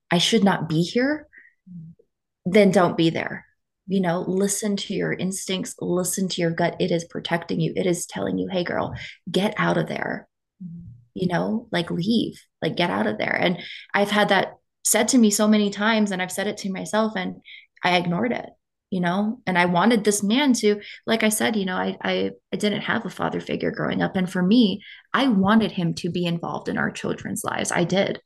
[0.09, 1.27] I should not be here,
[2.45, 3.45] then don't be there.
[3.87, 6.77] You know, listen to your instincts, listen to your gut.
[6.79, 8.95] It is protecting you, it is telling you, hey, girl,
[9.29, 10.29] get out of there.
[11.13, 13.35] You know, like leave, like get out of there.
[13.35, 13.59] And
[13.93, 14.53] I've had that
[14.85, 17.41] said to me so many times, and I've said it to myself, and
[17.83, 18.49] I ignored it
[18.91, 19.41] you know?
[19.47, 22.81] And i wanted this man to like i said you know I, I i didn't
[22.81, 24.15] have a father figure growing up.
[24.15, 24.83] And for me
[25.13, 27.71] i wanted him to be involved in our children's lives.
[27.71, 28.21] I did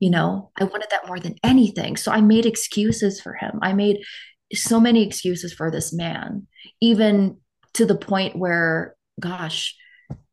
[0.00, 0.50] you know?
[0.58, 1.96] I wanted that more than anything.
[1.96, 3.58] So i made excuses for him.
[3.62, 4.04] I made
[4.52, 6.46] so many excuses for this man
[6.80, 7.38] even
[7.74, 9.74] to the point where gosh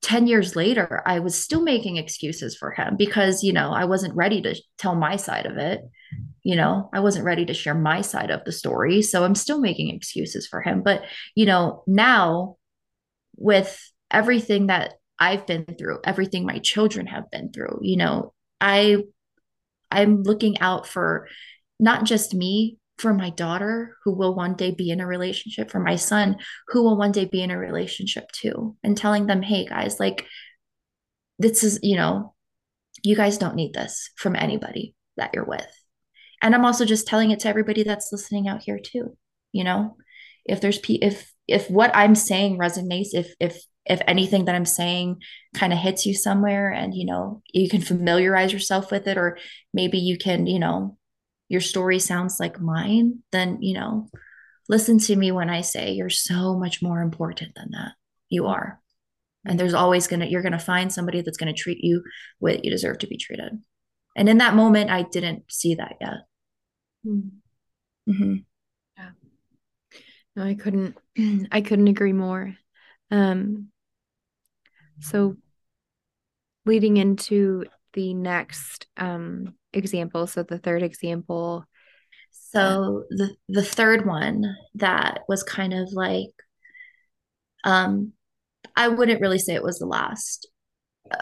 [0.01, 4.15] 10 years later i was still making excuses for him because you know i wasn't
[4.15, 5.81] ready to tell my side of it
[6.43, 9.59] you know i wasn't ready to share my side of the story so i'm still
[9.59, 10.81] making excuses for him.
[10.83, 11.03] But
[11.35, 12.57] you know now
[13.37, 13.79] with
[14.09, 18.97] everything that i've been through everything my children have been through you know i
[19.89, 21.27] i'm looking out for
[21.79, 25.79] not just me for my daughter who will one day be in a relationship for
[25.79, 26.37] my son
[26.67, 30.27] who will one day be in a relationship too and telling them hey guys like
[31.39, 32.33] this is you know
[33.03, 35.80] you guys don't need this from anybody that you're with
[36.41, 39.15] and i'm also just telling it to everybody that's listening out here too
[39.51, 39.97] you know?
[40.45, 44.65] If there's p if if what i'm saying resonates if if if anything that i'm
[44.65, 45.21] saying
[45.53, 49.37] kind of hits you somewhere and you know you can familiarize yourself with it or
[49.71, 50.97] maybe you can you know
[51.47, 54.09] your story sounds like mine then you know
[54.67, 57.91] listen to me when i say you're so much more important than that.
[58.29, 58.79] You are.
[59.45, 62.01] And there's always gonna you're gonna find somebody that's gonna treat you
[62.39, 63.59] what you deserve to be treated.
[64.15, 66.21] And in that moment i didn't see that yet
[67.05, 68.35] Mm-hmm.
[68.97, 69.11] Yeah.
[70.35, 70.97] No, I couldn't
[71.51, 72.55] I couldn't agree more.
[73.11, 73.71] Um
[74.99, 75.35] so
[76.65, 81.65] leading into the next um example, so the third example.
[82.31, 84.43] So the the third one
[84.75, 86.31] that was kind of like
[87.63, 88.13] um
[88.75, 90.47] I wouldn't really say it was the last,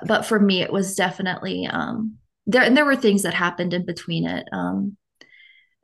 [0.08, 2.18] but for me it was definitely um
[2.48, 4.48] there and there were things that happened in between it.
[4.54, 4.98] Um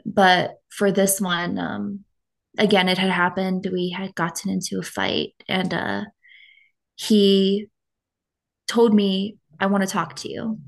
[0.06, 2.06] but for this one, um
[2.58, 3.68] again it had happened.
[3.72, 6.02] We had gotten into a fight and uh
[6.96, 7.68] he
[8.68, 10.60] told me, I want to talk to you.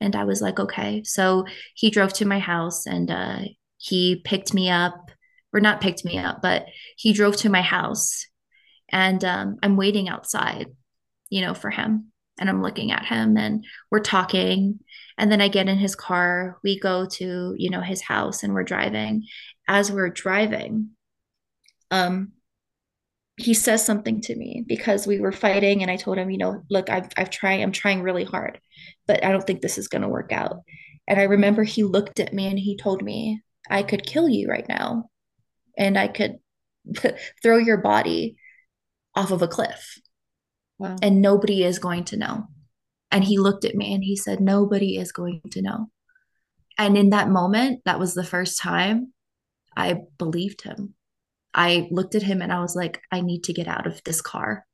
[0.00, 1.02] And I was like, okay.
[1.04, 3.40] So he drove to my house and uh,
[3.78, 5.10] he picked me up,
[5.52, 6.66] or not picked me up, but
[6.96, 8.26] he drove to my house.
[8.90, 10.66] And um, I'm waiting outside,
[11.30, 12.12] you know, for him.
[12.38, 14.80] And I'm looking at him and we're talking.
[15.16, 16.58] And then I get in his car.
[16.64, 19.24] We go to, you know, his house and we're driving.
[19.68, 20.90] As we're driving,
[21.90, 22.32] um,
[23.36, 26.62] he says something to me because we were fighting and I told him, you know,
[26.70, 28.60] look, I've I've tried, I'm trying really hard,
[29.06, 30.60] but I don't think this is gonna work out.
[31.08, 34.48] And I remember he looked at me and he told me, I could kill you
[34.48, 35.10] right now
[35.76, 36.38] and I could
[37.42, 38.36] throw your body
[39.14, 39.98] off of a cliff.
[40.78, 40.96] Wow.
[41.02, 42.48] And nobody is going to know.
[43.10, 45.90] And he looked at me and he said, Nobody is going to know.
[46.78, 49.12] And in that moment, that was the first time
[49.76, 50.94] I believed him.
[51.54, 54.20] I looked at him and I was like, I need to get out of this
[54.20, 54.66] car.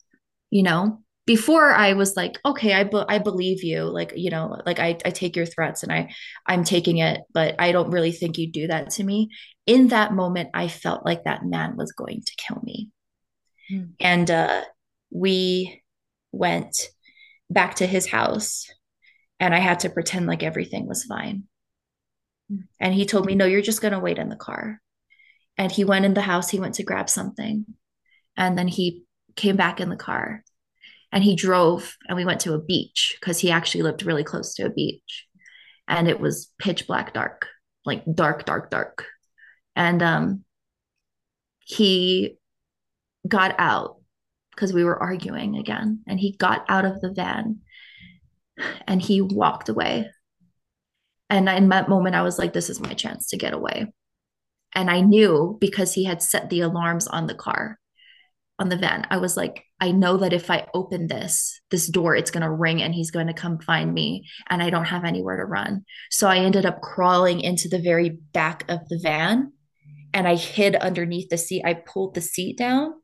[0.50, 3.84] You know, before I was like, okay, I, be- I believe you.
[3.84, 6.12] Like, you know, like I, I take your threats and I,
[6.46, 9.28] I'm taking it, but I don't really think you'd do that to me.
[9.66, 12.88] In that moment, I felt like that man was going to kill me.
[13.68, 13.82] Hmm.
[14.00, 14.62] And uh,
[15.10, 15.82] we
[16.32, 16.88] went
[17.50, 18.66] back to his house
[19.38, 21.44] and I had to pretend like everything was fine.
[22.78, 24.80] And he told me, no, you're just going to wait in the car.
[25.56, 27.66] And he went in the house he went to grab something
[28.36, 29.04] and then he
[29.36, 30.42] came back in the car.
[31.12, 34.54] And he drove and we went to a beach because he actually lived really close
[34.54, 35.26] to a beach.
[35.88, 37.48] And it was pitch black dark
[37.84, 39.06] like dark dark dark.
[39.74, 40.44] And um
[41.64, 42.38] he
[43.26, 43.99] got out
[44.50, 47.60] because we were arguing again and he got out of the van
[48.86, 50.06] and he walked away
[51.28, 53.86] and in that moment i was like this is my chance to get away
[54.74, 57.78] and I knew because he had set the alarms on the car,
[58.58, 59.06] on the van.
[59.10, 62.50] I was like, I know that if I open this, this door, it's going to
[62.50, 64.26] ring and he's going to come find me.
[64.48, 65.84] And I don't have anywhere to run.
[66.10, 69.52] So I ended up crawling into the very back of the van
[70.12, 71.64] and I hid underneath the seat.
[71.64, 72.94] I pulled the seat down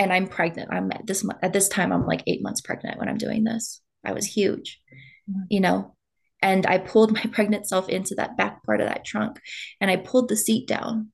[0.00, 0.72] and I'm pregnant.
[0.72, 3.82] I'm at this at this time I'm like 8 months pregnant when I'm doing this.
[4.02, 4.80] I was huge.
[5.30, 5.42] Mm-hmm.
[5.50, 5.94] You know,
[6.40, 9.40] and I pulled my pregnant self into that back part of that trunk
[9.78, 11.12] and I pulled the seat down.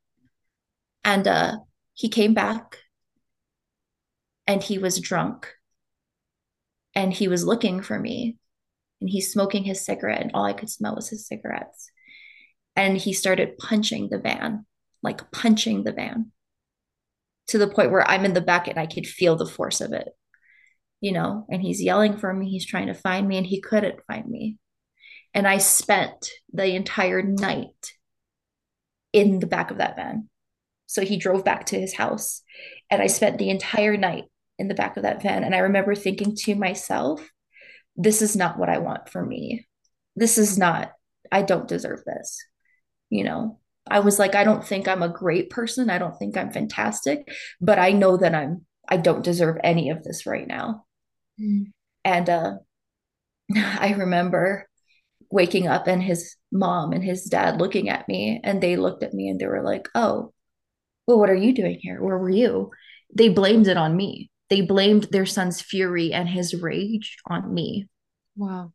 [1.05, 1.57] And uh,
[1.95, 2.79] he came back
[4.47, 5.53] and he was drunk
[6.95, 8.39] and he was looking for me
[9.01, 11.91] and he's smoking his cigarette and all I could smell was his cigarettes.
[12.77, 14.65] And he started punching the van,
[15.03, 16.31] like punching the van
[17.49, 19.93] to the point where I'm in the back and I could feel the force of
[19.93, 20.09] it,
[21.01, 22.51] you know, and he's yelling for me.
[22.51, 24.59] He's trying to find me and he couldn't find me.
[25.35, 27.93] And I spent the entire night
[29.13, 30.29] in the back of that van.
[30.87, 32.43] So he drove back to his house,
[32.91, 34.25] and I spent the entire night
[34.59, 35.43] in the back of that van.
[35.43, 37.29] And I remember thinking to myself,
[37.97, 39.67] this is not what I want for me.
[40.15, 40.93] This is not,
[41.33, 42.39] I don't deserve this.
[43.11, 43.59] You know,
[43.89, 45.91] I was like, I don't think I'm a great person.
[45.91, 47.29] I don't think I'm fantastic,
[47.61, 50.85] but I know that I'm, I don't deserve any of this right now.
[51.41, 51.73] Mm.
[52.05, 52.55] And uh,
[53.57, 54.69] I remember
[55.31, 59.15] waking up and his mom and his dad looking at me and they looked at
[59.15, 60.33] me and they were like oh
[61.07, 62.71] well what are you doing here where were you
[63.15, 67.89] they blamed it on me they blamed their son's fury and his rage on me
[68.37, 68.73] wow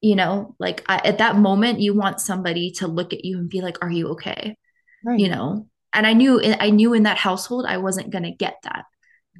[0.00, 3.48] you know like I, at that moment you want somebody to look at you and
[3.48, 4.56] be like are you okay
[5.04, 5.18] right.
[5.18, 8.56] you know and i knew i knew in that household i wasn't going to get
[8.64, 8.84] that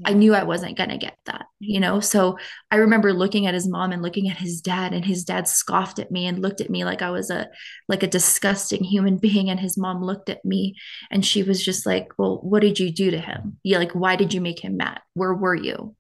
[0.05, 2.01] I knew I wasn't going to get that, you know?
[2.01, 2.39] So
[2.71, 5.99] I remember looking at his mom and looking at his dad and his dad scoffed
[5.99, 7.49] at me and looked at me like I was a
[7.89, 10.77] like a disgusting human being and his mom looked at me
[11.11, 13.59] and she was just like, "Well, what did you do to him?
[13.63, 15.01] You like why did you make him mad?
[15.15, 15.97] Where were you?"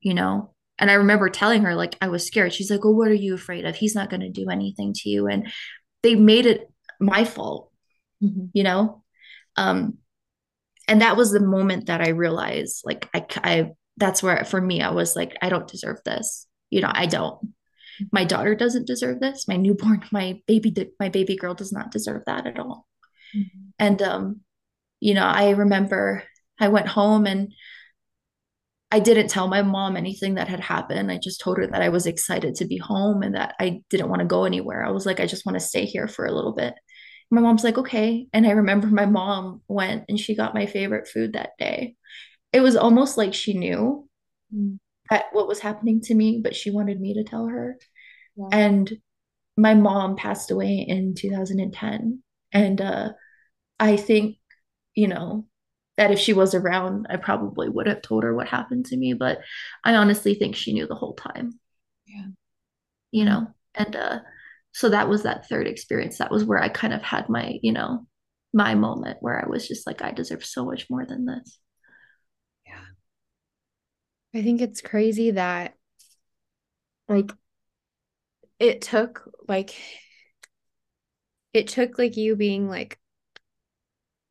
[0.00, 0.53] You know?
[0.78, 2.52] And I remember telling her like I was scared.
[2.52, 3.76] She's like, "Well, what are you afraid of?
[3.76, 5.48] He's not going to do anything to you." And
[6.02, 6.70] they made it
[7.00, 7.70] my fault.
[8.22, 8.46] Mm-hmm.
[8.52, 9.02] You know?
[9.56, 9.98] Um
[10.86, 14.82] and that was the moment that I realized like I, I that's where for me
[14.82, 17.54] I was like I don't deserve this you know I don't
[18.12, 22.22] my daughter doesn't deserve this my newborn my baby my baby girl does not deserve
[22.26, 22.86] that at all
[23.34, 23.68] mm-hmm.
[23.78, 24.40] and um
[25.04, 26.24] you know, I remember
[26.58, 27.52] I went home and
[28.94, 31.10] I didn't tell my mom anything that had happened.
[31.10, 34.08] I just told her that I was excited to be home and that I didn't
[34.08, 34.86] want to go anywhere.
[34.86, 36.74] I was like, I just want to stay here for a little bit.
[37.28, 38.28] My mom's like, okay.
[38.32, 41.96] And I remember my mom went and she got my favorite food that day.
[42.52, 44.08] It was almost like she knew
[44.54, 44.78] mm.
[45.10, 47.76] that what was happening to me, but she wanted me to tell her.
[48.36, 48.46] Yeah.
[48.52, 48.92] And
[49.56, 52.22] my mom passed away in 2010.
[52.52, 53.08] And uh,
[53.80, 54.36] I think,
[54.94, 55.46] you know,
[55.96, 59.14] that if she was around, I probably would have told her what happened to me.
[59.14, 59.38] But
[59.84, 61.58] I honestly think she knew the whole time.
[62.06, 62.26] Yeah.
[63.12, 64.18] You know, and uh,
[64.72, 66.18] so that was that third experience.
[66.18, 68.06] That was where I kind of had my, you know,
[68.52, 71.58] my moment where I was just like, I deserve so much more than this.
[72.66, 72.80] Yeah.
[74.34, 75.74] I think it's crazy that,
[77.08, 77.32] like,
[78.58, 79.74] it took, like,
[81.52, 82.98] it took, like, you being like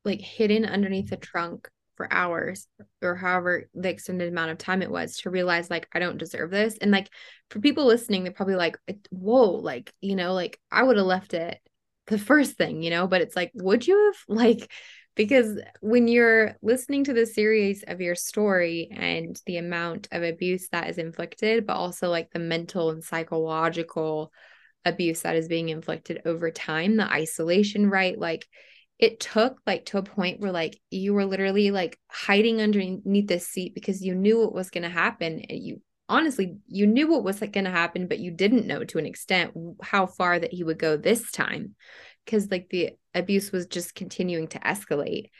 [0.04, 2.66] like hidden underneath the trunk for hours
[3.02, 6.50] or however the extended amount of time it was to realize like I don't deserve
[6.50, 6.76] this.
[6.78, 7.08] And like
[7.50, 8.76] for people listening, they're probably like,
[9.10, 11.58] whoa, like, you know, like I would have left it
[12.06, 14.70] the first thing, you know, but it's like, would you have like
[15.16, 20.68] because when you're listening to the series of your story and the amount of abuse
[20.70, 24.32] that is inflicted, but also like the mental and psychological
[24.84, 28.18] abuse that is being inflicted over time, the isolation, right?
[28.18, 28.44] Like
[28.98, 33.48] it took like to a point where like you were literally like hiding underneath this
[33.48, 35.40] seat because you knew what was going to happen.
[35.48, 38.84] And you honestly you knew what was like, going to happen but you didn't know
[38.84, 41.74] to an extent how far that he would go this time
[42.24, 45.30] because like the abuse was just continuing to escalate.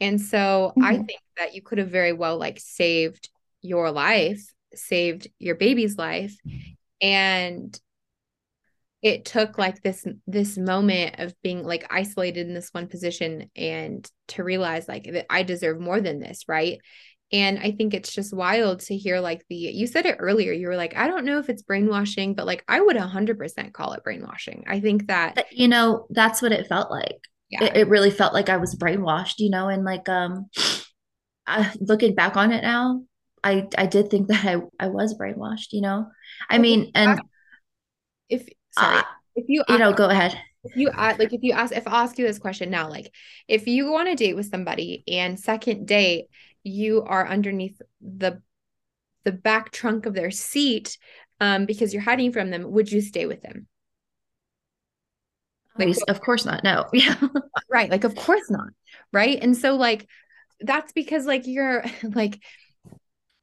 [0.00, 0.84] And so mm-hmm.
[0.84, 3.28] i think that you could have very well like saved
[3.60, 6.36] your life saved your baby's life.
[7.00, 7.78] And
[9.04, 14.10] it took like this this moment of being like isolated in this one position and
[14.28, 16.80] to realize like that I deserve more than this, right?
[17.30, 20.68] And I think it's just wild to hear like the you said it earlier, you
[20.68, 24.02] were like, I don't know if it's brainwashing, but like I would 100% call it
[24.04, 24.64] brainwashing.
[24.66, 27.18] I think that you know, that's what it felt like.
[27.50, 27.64] Yeah.
[27.64, 30.46] It, it really felt like I was brainwashed, you know, and like um
[31.46, 33.02] I, looking back on it now,
[33.42, 36.06] I I did think that I I was brainwashed, you know.
[36.48, 37.20] I mean, and
[38.30, 38.48] if
[38.78, 38.98] sorry.
[38.98, 39.02] Uh,
[39.36, 40.38] if you you know, go ahead.
[40.64, 43.12] If you ask, like if you ask if I ask you this question now, like
[43.48, 46.26] if you go on a date with somebody and second date
[46.62, 48.40] you are underneath the
[49.24, 50.96] the back trunk of their seat
[51.40, 53.66] um because you're hiding from them, would you stay with them?
[55.78, 56.62] Like of course not.
[56.64, 56.86] No.
[56.92, 57.16] Yeah.
[57.70, 57.90] right.
[57.90, 58.68] Like of course not.
[59.12, 59.38] Right.
[59.42, 60.06] And so like
[60.60, 62.40] that's because like you're like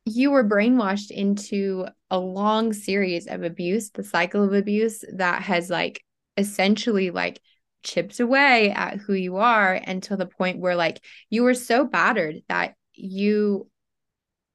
[0.06, 5.70] you were brainwashed into a long series of abuse, the cycle of abuse that has
[5.70, 6.04] like
[6.38, 7.41] essentially like
[7.84, 12.36] chipped away at who you are until the point where like you were so battered
[12.47, 13.68] that you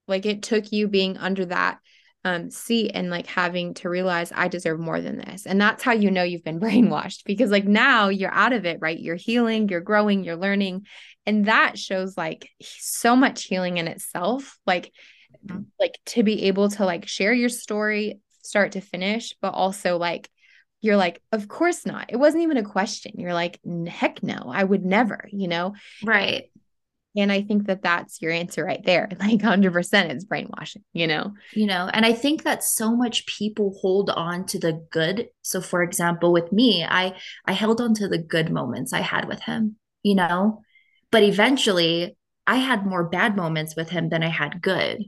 [0.08, 1.78] like it took you being under that
[2.24, 5.46] um seat and like having to realize I deserve more than this.
[5.46, 8.78] And that's how you know you've been brainwashed because like now you're out of it,
[8.80, 8.98] right?
[8.98, 10.86] You're healing, you're growing, you're learning.
[11.24, 14.58] And that shows like so much healing in itself.
[14.66, 14.92] Like
[15.44, 15.62] mm-hmm.
[15.80, 20.30] like to be able to like share your story start to finish but also like
[20.86, 22.06] you're like of course not.
[22.10, 23.12] It wasn't even a question.
[23.16, 23.58] You're like
[23.88, 24.44] heck no.
[24.46, 25.74] I would never you know?
[26.02, 26.50] Right.
[27.16, 29.08] And i think that that's your answer right there.
[29.18, 31.34] Like 100% it's brainwashing you know?
[31.52, 35.28] You know and i think that so much people hold on to the good.
[35.42, 37.14] So for example with me i
[37.44, 40.62] i held on to the good moments i had with him you know?
[41.10, 42.16] But eventually
[42.46, 45.04] i had more bad moments with him than i had good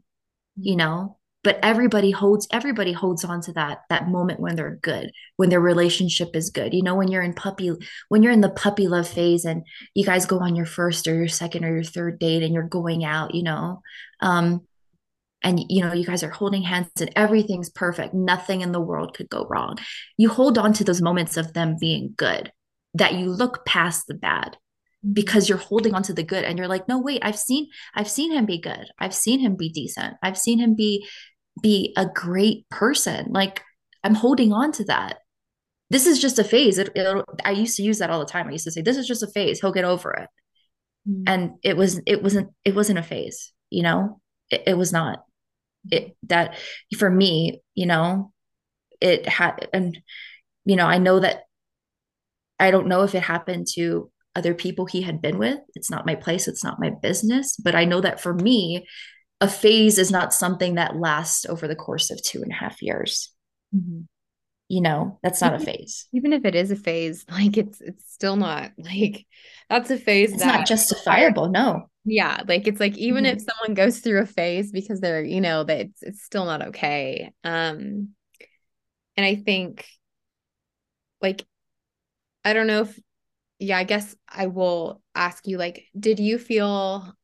[0.61, 5.13] you know but everybody holds everybody holds on to that that moment when they're good
[5.37, 6.75] when their relationship is good.
[6.75, 7.71] You know when you're in puppy
[8.09, 11.15] when you're in the puppy love phase and you guys go on your first or
[11.15, 13.83] your second or your third date and you're going out you know
[14.21, 14.63] um
[15.43, 18.13] and you know you guys are holding hands and everything's perfect.
[18.13, 19.79] Nothing in the world could go wrong.
[20.17, 22.53] You hold on to those moments of them being good
[22.95, 24.57] that you look past the bad
[25.13, 28.11] because you're holding on to the good and you're like no wait i've seen i've
[28.11, 28.87] seen him be good.
[28.99, 30.15] I've seen him be decent.
[30.23, 31.07] I've seen him be
[31.63, 33.33] be a great person.
[33.33, 33.63] Like
[34.05, 35.19] i'm holding on to that.
[35.91, 36.79] This is just a phase.
[36.79, 36.91] It,
[37.45, 38.49] i used to use that all the time.
[38.49, 39.61] I used to say this is just a phase.
[39.61, 40.29] He'll get over it.
[41.09, 41.23] Mm-hmm.
[41.27, 44.21] and it was it wasn't it wasn't a phase you know?
[44.51, 45.25] It, it was not.
[45.91, 46.57] It that
[46.99, 48.33] for me you know
[49.01, 49.99] it had and
[50.65, 51.45] you know i know that
[52.59, 55.59] i don't know if it happened to other people he had been with.
[55.75, 57.57] It's not my place, it's not my business.
[57.57, 58.87] But I know that for me,
[59.41, 62.83] a phase is not something that lasts over the course of two and a half
[62.83, 63.33] years.
[63.75, 64.03] Mm-hmm.
[64.69, 66.07] you know, that's not a phase.
[66.15, 69.27] Even if it is a phase, like it's it's still not like
[69.69, 71.89] that's a phase it's that not justifiable, no.
[72.05, 73.37] Yeah, like it's like even mm-hmm.
[73.37, 76.69] if someone goes through a phase because they're, you know, that it's it's still not
[76.69, 77.33] okay.
[77.45, 78.11] Um
[79.17, 79.87] and I think
[81.21, 81.45] like
[82.45, 82.99] I don't know if
[83.59, 87.15] yeah, I guess I will ask you like did you feel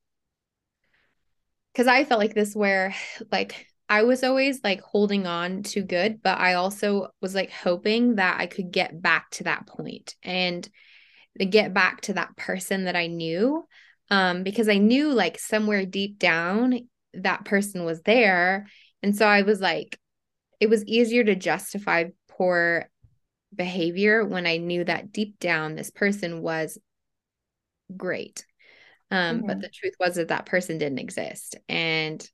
[1.74, 2.94] cuz I felt like this where
[3.30, 8.16] like I was always like holding on to good, but I also was like hoping
[8.16, 10.68] that I could get back to that point and
[11.38, 13.64] get back to that person that I knew.
[14.10, 18.66] Um, because I knew like somewhere deep down that person was there.
[19.02, 19.98] And so I was like,
[20.60, 22.88] it was easier to justify poor
[23.56, 26.78] behavior when I knew that deep down this person was
[27.96, 28.44] great.
[29.10, 29.46] Um, mm-hmm.
[29.46, 31.56] but the truth was that that person didn't exist.
[31.68, 32.26] And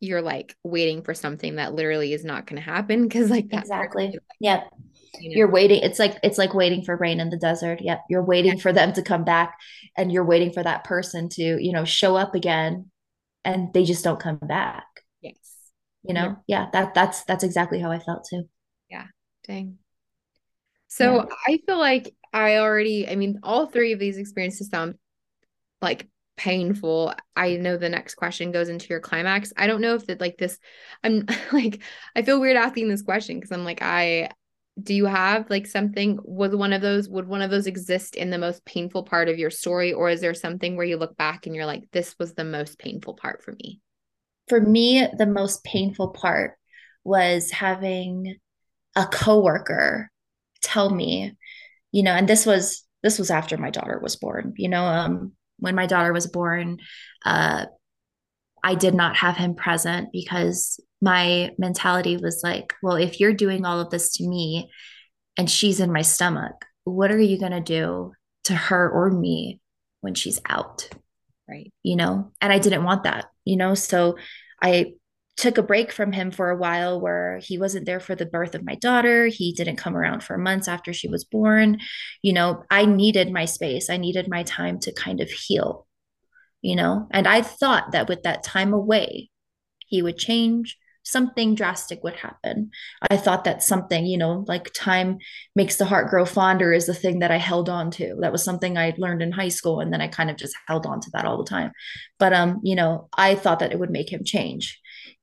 [0.00, 3.62] you're like waiting for something that literally is not going to happen because like that
[3.62, 4.06] exactly.
[4.08, 4.68] person, yep.
[5.18, 5.36] you know?
[5.38, 7.80] you're waiting it's like it's like waiting for rain in the desert.
[7.80, 8.02] Yep.
[8.10, 9.56] You're waiting for them to come back
[9.96, 12.90] and you're waiting for that person to you know show up again
[13.44, 14.84] and they just don't come back.
[15.22, 15.38] Yes.
[16.02, 16.36] You know?
[16.46, 18.44] Yeah, yeah that that's that's exactly how i felt too.
[18.90, 19.06] Yeah.
[19.46, 19.78] Dang
[20.96, 21.24] so yeah.
[21.46, 24.94] i feel like i already i mean all three of these experiences sound
[25.82, 27.14] like painful.
[27.34, 29.52] I know the next question goes into your climax.
[29.56, 30.58] I don't know if that like this
[31.02, 31.82] i'm like
[32.14, 34.28] i feel weird asking this question because i'm like i
[34.82, 38.30] do you have like something would one of those would one of those exist in
[38.30, 41.46] the most painful part of your story or is there something where you look back
[41.46, 43.80] and you're like this was the most painful part for me?
[44.48, 46.58] For me the most painful part
[47.04, 48.36] was having
[48.94, 50.10] a coworker
[50.66, 51.36] tell me
[51.92, 55.32] you know and this was this was after my daughter was born you know um
[55.58, 56.78] when my daughter was born,
[57.24, 57.66] uh,
[58.62, 63.64] I did not have him present because my mentality was like, well, if you're doing
[63.64, 64.70] all of this to me
[65.36, 68.12] and she's in my stomach, what are you going to do
[68.44, 69.60] to her or me
[70.00, 70.88] when she's out?
[71.48, 71.72] Right.
[71.82, 74.16] You know, and I didn't want that, you know, so
[74.60, 74.94] I
[75.36, 78.54] took a break from him for a while where he wasn't there for the birth
[78.54, 79.26] of my daughter.
[79.26, 81.78] He didn't come around for months after she was born.
[82.22, 83.90] You know, I needed my space.
[83.90, 85.86] I needed my time to kind of heal,
[86.62, 89.30] you know, and I thought that with that time away,
[89.86, 90.76] he would change.
[91.02, 92.72] Something drastic would happen.
[93.08, 95.18] I thought that something, you know, like time
[95.54, 98.16] makes the heart grow fonder is the thing that I held on to.
[98.22, 99.78] That was something I learned in high school.
[99.78, 101.70] And then I kind of just held on to that all the time.
[102.18, 104.80] But, um, you know, I thought that it would make him change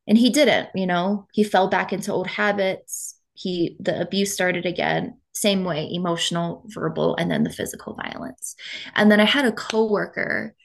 [0.07, 3.15] and he didn't you know he fell back into old habits.
[3.33, 8.55] He the abuse started again same way emotional verbal and then the physical violence.
[8.95, 10.55] And then i had a coworker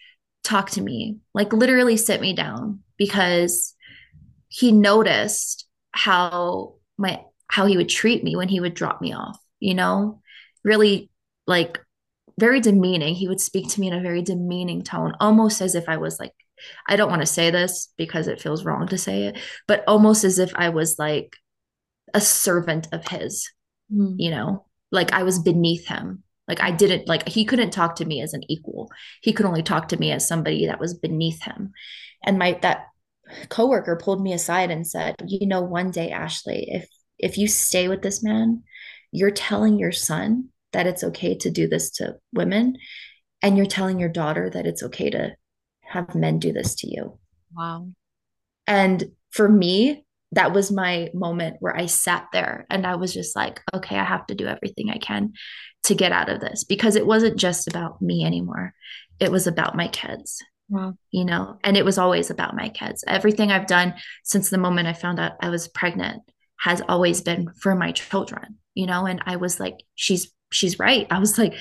[0.44, 3.74] talk to me like literally sit me down because
[4.48, 9.38] he noticed how my how he would treat me when he would drop me off
[9.60, 10.20] you know?
[10.64, 11.10] Really
[11.46, 11.80] like
[12.38, 13.14] very demeaning.
[13.14, 16.18] He would speak to me in a very demeaning tone almost as if i was
[16.20, 16.34] like
[16.86, 20.24] I don't want to say this because it feels wrong to say it, but almost
[20.24, 21.36] as if I was like
[22.14, 23.50] a servant of his,
[23.92, 24.14] mm.
[24.16, 26.22] you know, like I was beneath him.
[26.46, 28.90] Like I didn't like he couldn't talk to me as an equal.
[29.20, 31.72] He could only talk to me as somebody that was beneath him.
[32.24, 32.86] And my that
[33.50, 36.88] coworker pulled me aside and said, "You know, one day Ashley, if
[37.18, 38.62] if you stay with this man,
[39.12, 42.76] you're telling your son that it's okay to do this to women
[43.42, 45.34] and you're telling your daughter that it's okay to
[45.88, 47.18] have men do this to you.
[47.56, 47.88] Wow.
[48.66, 53.34] And for me, that was my moment where I sat there and I was just
[53.34, 55.32] like, okay, I have to do everything I can
[55.84, 58.74] to get out of this because it wasn't just about me anymore.
[59.20, 60.42] It was about my kids.
[60.68, 60.94] Wow.
[61.10, 63.02] You know, and it was always about my kids.
[63.06, 66.22] Everything I've done since the moment I found out I was pregnant
[66.60, 71.06] has always been for my children, you know, and I was like, she's she's right.
[71.10, 71.54] I was like,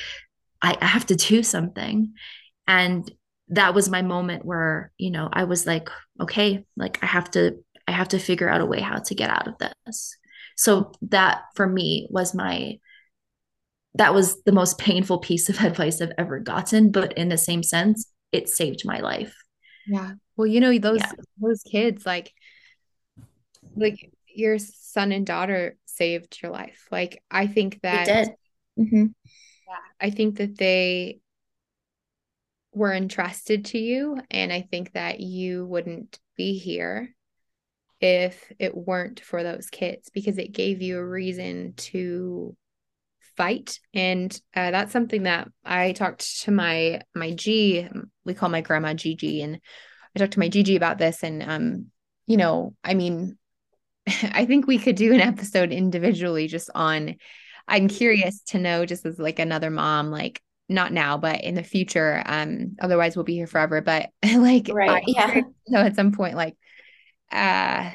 [0.61, 2.13] I, I have to do something.
[2.67, 3.09] And
[3.49, 5.89] that was my moment where you know i was like
[6.19, 9.29] okay like i have to i have to figure out a way how to get
[9.29, 10.15] out of this
[10.55, 12.77] so that for me was my
[13.95, 17.63] that was the most painful piece of advice i've ever gotten but in the same
[17.63, 19.35] sense it saved my life
[19.87, 21.11] yeah well you know those yeah.
[21.41, 22.33] those kids like
[23.75, 28.29] like your son and daughter saved your life like i think that did.
[28.77, 29.05] Mm-hmm.
[29.67, 31.19] yeah i think that they
[32.77, 34.19] were entrusted to you.
[34.31, 37.13] And I think that you wouldn't be here
[37.99, 42.55] if it weren't for those kids because it gave you a reason to
[43.35, 47.87] fight and uh, that's something that i talked to my my g
[48.25, 49.59] we call my grandma gigi and
[50.15, 51.85] i talked to my gigi about this and um
[52.25, 53.37] you know i mean
[54.33, 57.15] I think we could do an episode individually just on
[57.67, 61.63] I'm curious to know just as like another mom like not now but in the
[61.63, 66.35] future um otherwise we'll be here forever but like right yeah so at some point
[66.35, 66.55] like
[67.31, 67.89] uh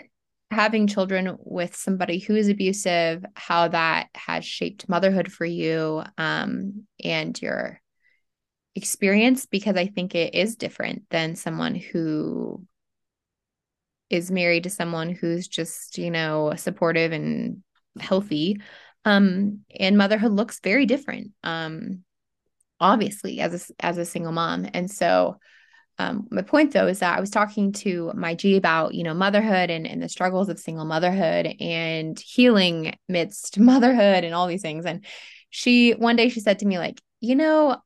[0.50, 6.86] having children with somebody who is abusive how that has shaped motherhood for you um
[7.02, 7.80] and your
[8.74, 12.64] experience because I think it is different than someone who
[14.10, 17.62] is married to someone who's just, you know, supportive and
[17.98, 18.60] healthy.
[19.04, 21.32] Um, and motherhood looks very different.
[21.42, 22.04] Um,
[22.82, 24.66] obviously as a, as a single mom.
[24.74, 25.38] And so
[25.98, 29.14] um, my point though is that I was talking to my G about, you know,
[29.14, 34.62] motherhood and, and the struggles of single motherhood and healing amidst motherhood and all these
[34.62, 34.84] things.
[34.84, 35.04] And
[35.50, 37.76] she one day she said to me, like, you know,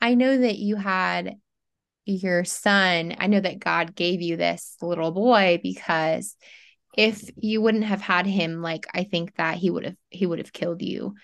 [0.00, 1.36] I know that you had
[2.04, 3.14] your son.
[3.18, 6.36] I know that God gave you this little boy because
[6.96, 10.38] if you wouldn't have had him, like I think that he would have he would
[10.38, 11.14] have killed you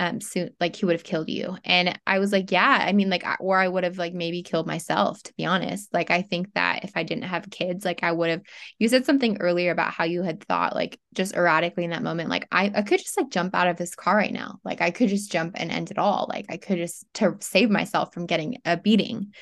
[0.00, 1.56] um soon like he would have killed you.
[1.62, 4.66] And i was like yeah i mean like or i would have like maybe killed
[4.66, 5.92] myself to be honest.
[5.92, 8.40] Like i think that if i didn't have kids like i would have
[8.78, 12.30] you said something earlier about how you had thought like just erratically in that moment
[12.30, 14.58] like i, I could just like jump out of this car right now.
[14.64, 16.26] Like i could just jump and end it all.
[16.28, 19.34] Like i could just to save myself from getting a beating.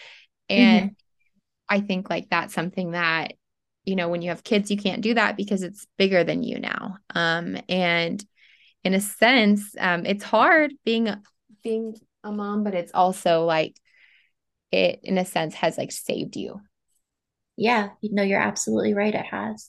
[0.48, 1.76] And mm-hmm.
[1.76, 3.34] i think like that's something that
[3.84, 6.59] you know when you have kids you can't do that because it's bigger than you
[6.59, 6.96] now.
[7.14, 8.24] Um and
[8.89, 11.14] in a sense um, it's hard being
[11.62, 13.76] being a mom but it's also like
[14.72, 16.59] it in a sense has like saved you
[17.57, 19.68] yeah you know you're absolutely right it has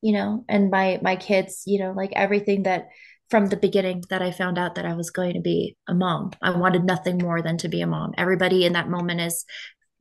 [0.00, 2.88] you know and my my kids you know like everything that
[3.30, 6.32] from the beginning that I found out that I was going to be a mom.
[6.42, 8.12] I wanted nothing more than to be a mom.
[8.18, 9.44] Everybody in that moment is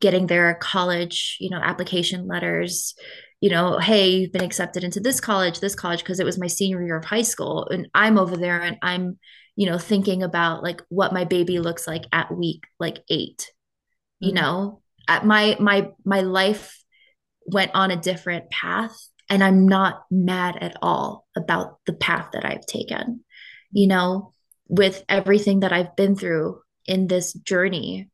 [0.02, 2.96] getting their college, you know, application letters,
[3.42, 6.48] you know, hey, you've been accepted into this college, this college, because it was my
[6.48, 7.68] senior year of high school.
[7.68, 9.18] And I'm over there and I'm,
[9.56, 14.28] you know, thinking about like what my baby looks like at week like 8 mm-hmm.
[14.28, 16.84] You know, at my my my life
[17.46, 18.96] went on a different path
[19.30, 23.24] and I'm not mad at all about the path that I've taken.
[23.72, 24.34] You know,
[24.68, 28.10] with everything that I've been through in this journey,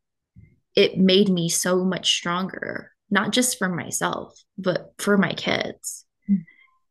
[0.75, 6.43] it made me so much stronger not just for myself, but for my kids, mm.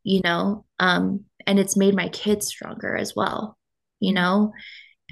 [0.02, 0.64] you know?
[0.78, 3.58] Um, and it's made my kids stronger as well,
[4.00, 4.16] you mm.
[4.16, 4.52] know?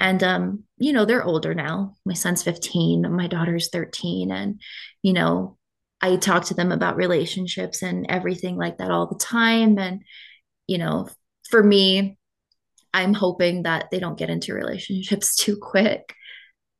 [0.00, 1.94] And, um, you know, they're older now.
[2.04, 4.32] My son's 15, my daughter's 13.
[4.32, 4.60] And,
[5.02, 5.58] you know,
[6.00, 9.78] I talk to them about relationships and everything like that all the time.
[9.78, 10.02] And,
[10.66, 11.08] you know,
[11.50, 12.18] for me,
[12.92, 16.14] I'm hoping that they don't get into relationships too quick.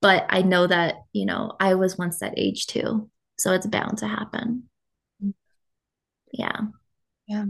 [0.00, 3.08] But I know that, you know, I was once that age too.
[3.38, 4.64] So it's bound to happen.
[6.32, 6.60] Yeah.
[7.28, 7.46] Yeah.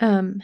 [0.00, 0.42] Um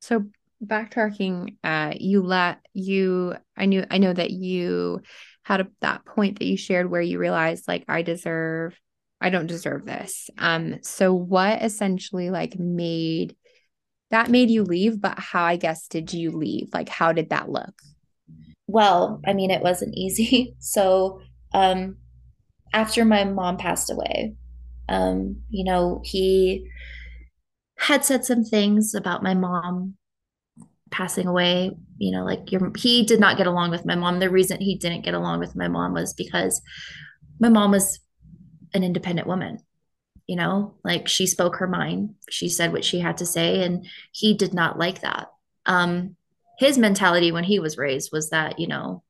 [0.00, 0.24] so
[0.64, 5.00] backtracking uh you let you I knew I know that you
[5.42, 8.78] had a, that point that you shared where you realized like I deserve
[9.20, 10.30] I don't deserve this.
[10.38, 13.36] Um so what essentially like made
[14.10, 16.68] that made you leave but how I guess did you leave?
[16.72, 17.74] Like how did that look?
[18.66, 20.54] well, I mean, it wasn't easy.
[20.60, 21.20] So,
[21.52, 21.96] um,
[22.74, 24.34] after my mom passed away,
[24.88, 26.68] um, you know, he
[27.78, 29.94] had said some things about my mom
[30.90, 31.70] passing away.
[31.98, 34.18] You know, like your, he did not get along with my mom.
[34.18, 36.60] The reason he didn't get along with my mom was because
[37.38, 38.00] my mom was
[38.74, 39.60] an independent woman.
[40.26, 42.16] You know, like she spoke her mind.
[42.28, 45.28] She said what she had to say, and he did not like that.
[45.64, 46.16] Um,
[46.58, 49.03] his mentality when he was raised was that you know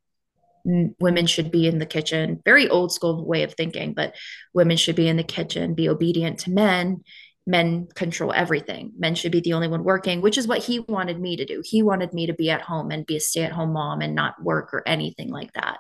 [0.65, 4.15] women should be in the kitchen very old school way of thinking but
[4.55, 7.03] women should be in the kitchen be obedient to men
[7.47, 11.21] men control everything men should be the only one working which is what he wanted
[11.21, 14.01] me to do he wanted me to be at home and be a stay-at-home mom
[14.01, 15.79] and not work or anything like that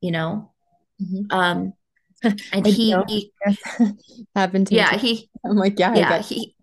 [0.00, 0.52] you know
[1.02, 1.36] mm-hmm.
[1.36, 1.72] um
[2.52, 3.32] and he, he
[4.36, 4.98] happened to yeah me.
[4.98, 6.54] he i'm like yeah yeah he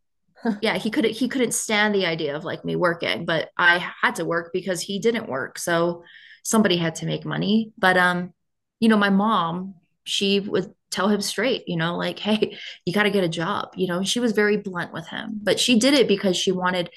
[0.61, 4.15] yeah, he couldn't he couldn't stand the idea of like me working, but I had
[4.15, 5.59] to work because he didn't work.
[5.59, 6.03] So
[6.43, 7.71] somebody had to make money.
[7.77, 8.33] But um,
[8.79, 13.03] you know, my mom, she would tell him straight, you know, like, hey, you got
[13.03, 13.69] to get a job.
[13.75, 16.89] You know, she was very blunt with him, but she did it because she wanted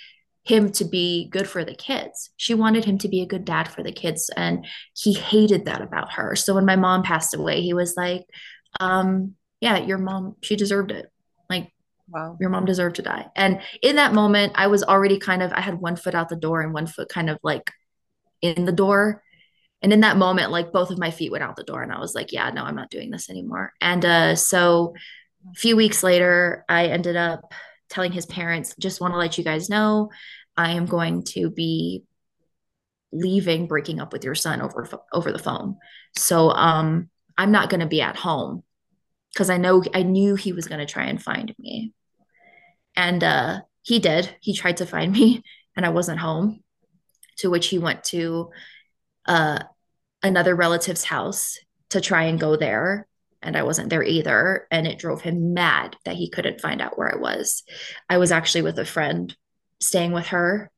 [0.42, 2.30] him to be good for the kids.
[2.36, 4.30] She wanted him to be a good dad for the kids.
[4.36, 6.36] And he hated that about her.
[6.36, 8.26] So when my mom passed away, he was like,
[8.78, 11.10] um, yeah, your mom, she deserved it.
[11.48, 11.72] Like
[12.08, 12.36] Wow.
[12.38, 13.26] Your mom deserved to die.
[13.34, 16.36] And in that moment, I was already kind of, I had one foot out the
[16.36, 17.70] door and one foot kind of like
[18.42, 19.22] in the door.
[19.84, 22.00] And in that moment, like both of my feet went out the door and I
[22.00, 23.74] was like, yeah, no, I'm not doing this anymore.
[23.82, 24.94] And uh, so
[25.52, 27.52] a few weeks later, I ended up
[27.90, 30.08] telling his parents, just want to let you guys know,
[30.56, 32.04] I am going to be
[33.12, 35.76] leaving, breaking up with your son over over the phone.
[36.16, 38.62] So um, I'm not going to be at home
[39.34, 41.92] because I know I knew he was going to try and find me,
[42.96, 44.34] and uh, he did.
[44.40, 45.42] He tried to find me,
[45.76, 46.62] and I wasn't home.
[47.38, 48.50] To which he went to
[49.26, 49.58] uh,
[50.24, 51.58] another relative's house
[51.90, 53.06] to try and go there
[53.44, 54.66] and I wasn't there either.
[54.70, 57.62] And it drove him mad that he couldn't find out where I was.
[58.08, 59.36] I was actually with a friend
[59.80, 60.70] staying with her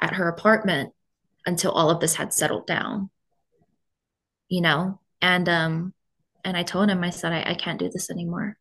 [0.00, 0.92] at her apartment
[1.44, 3.10] until all of this had settled down,
[4.48, 5.00] you know?
[5.20, 5.92] And, um,
[6.44, 8.56] and I told him, I said, I, I can't do this anymore.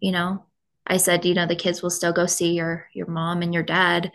[0.00, 0.46] You know,
[0.86, 3.62] I said, you know, the kids will still go see your, your mom and your
[3.62, 4.12] dad,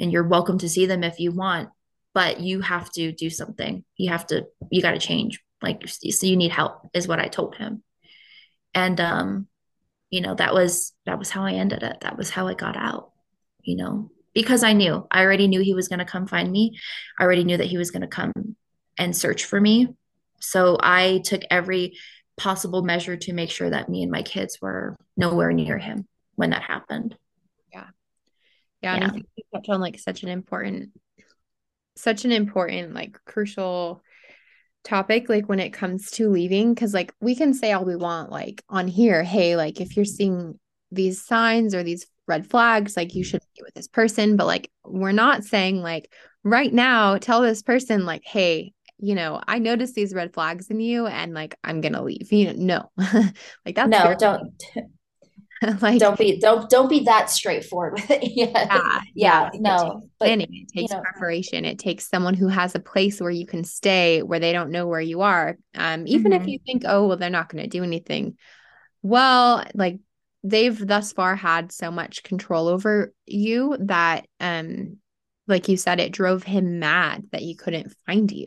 [0.00, 1.70] and you're welcome to see them if you want,
[2.16, 3.84] but you have to do something.
[3.96, 5.40] You have to, you got to change.
[5.62, 7.82] Like, so you need help, is what I told him
[8.76, 9.48] and um
[10.10, 12.76] you know that was that was how i ended it that was how i got
[12.76, 13.10] out
[13.62, 16.78] you know because i knew i already knew he was going to come find me
[17.18, 18.32] i already knew that he was going to come
[18.98, 19.88] and search for me
[20.40, 21.96] so i took every
[22.36, 26.50] possible measure to make sure that me and my kids were nowhere near him when
[26.50, 27.16] that happened
[27.72, 27.86] yeah
[28.82, 28.94] yeah, yeah.
[28.94, 30.90] and i think you touched on like such an important
[31.96, 34.02] such an important like crucial
[34.84, 38.30] topic like when it comes to leaving because like we can say all we want
[38.30, 40.58] like on here hey like if you're seeing
[40.92, 44.70] these signs or these red flags like you should be with this person but like
[44.84, 46.12] we're not saying like
[46.44, 50.78] right now tell this person like hey you know i noticed these red flags in
[50.78, 53.04] you and like i'm gonna leave you know no.
[53.66, 54.52] Like that's no don't
[55.80, 58.22] like don't be don't don't be that straightforward with it.
[58.36, 58.66] Yeah.
[58.66, 61.64] Yeah, yeah no it but it takes you know, preparation.
[61.64, 64.86] It takes someone who has a place where you can stay where they don't know
[64.86, 65.56] where you are.
[65.74, 66.42] Um even mm-hmm.
[66.42, 68.36] if you think oh well they're not going to do anything.
[69.02, 70.00] Well like
[70.42, 74.98] they've thus far had so much control over you that um
[75.48, 78.46] like you said it drove him mad that he couldn't find you.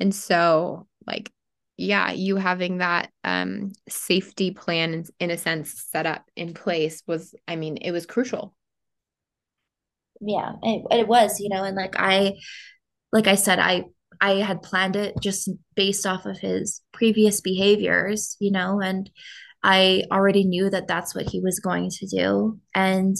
[0.00, 1.30] And so like
[1.78, 7.02] yeah, you having that um, safety plan in, in a sense set up in place
[7.06, 8.54] was, I mean, it was crucial.
[10.20, 12.34] Yeah, it, it was, you know, and like I,
[13.12, 13.84] like I said, I
[14.20, 19.08] I had planned it just based off of his previous behaviors, you know, and
[19.62, 22.58] I already knew that that's what he was going to do.
[22.74, 23.16] And,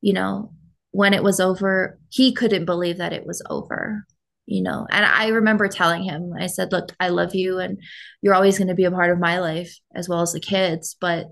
[0.00, 0.52] you know,
[0.90, 4.04] when it was over, he couldn't believe that it was over
[4.46, 7.78] you know and i remember telling him i said look i love you and
[8.20, 10.96] you're always going to be a part of my life as well as the kids
[11.00, 11.26] but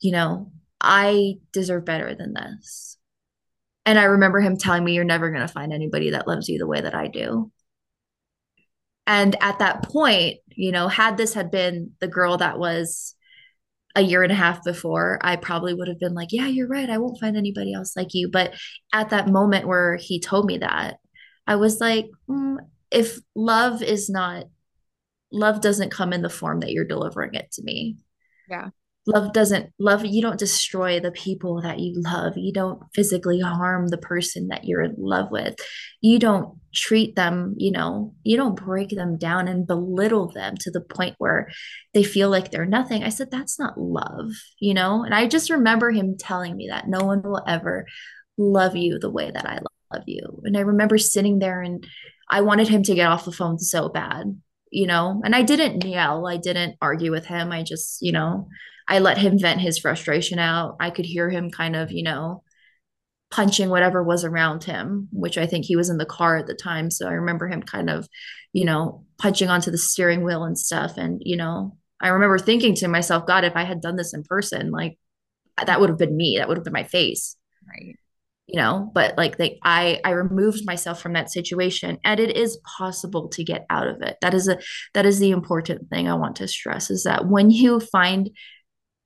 [0.00, 0.50] you know
[0.80, 2.98] i deserve better than this.
[3.86, 6.58] And i remember him telling me you're never going to find anybody that loves you
[6.58, 7.50] the way that i do.
[9.06, 13.14] And at that point you know had this had been the girl that was
[13.96, 16.90] a year and a half before i probably would have been like yeah you're right
[16.90, 18.28] i won't find anybody else like you.
[18.30, 18.54] But
[18.92, 20.98] at that moment where he told me that
[21.46, 22.56] I was like, mm,
[22.90, 24.44] if love is not,
[25.32, 27.96] love doesn't come in the form that you're delivering it to me.
[28.48, 28.70] Yeah.
[29.06, 32.38] Love doesn't, love, you don't destroy the people that you love.
[32.38, 35.56] You don't physically harm the person that you're in love with.
[36.00, 40.70] You don't treat them, you know, you don't break them down and belittle them to
[40.70, 41.50] the point where
[41.92, 43.04] they feel like they're nothing.
[43.04, 45.04] I said, that's not love, you know?
[45.04, 47.86] And I just remember him telling me that no one will ever
[48.38, 50.42] love you the way that I love love you.
[50.44, 51.86] And I remember sitting there and
[52.28, 54.40] I wanted him to get off the phone so bad,
[54.70, 57.52] you know, and I didn't yell, I didn't argue with him.
[57.52, 58.48] I just, you know,
[58.88, 60.76] I let him vent his frustration out.
[60.80, 62.42] I could hear him kind of, you know,
[63.30, 66.54] punching whatever was around him, which I think he was in the car at the
[66.54, 66.90] time.
[66.90, 68.08] So I remember him kind of,
[68.52, 70.96] you know, punching onto the steering wheel and stuff.
[70.96, 74.22] And, you know, I remember thinking to myself, God, if I had done this in
[74.22, 74.98] person, like
[75.64, 76.36] that would have been me.
[76.38, 77.36] That would have been my face.
[77.66, 77.96] Right
[78.46, 82.58] you know but like they i i removed myself from that situation and it is
[82.78, 84.16] possible to get out of it.
[84.20, 84.58] That is a
[84.92, 88.30] that is the important thing i want to stress is that when you find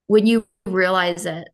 [0.06, 1.48] when you realize it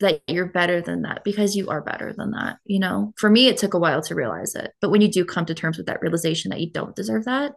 [0.00, 3.12] that you're better than that because you are better than that you know?
[3.16, 5.54] For me it took a while to realize it but when you do come to
[5.54, 7.52] terms with that realization that you don't deserve that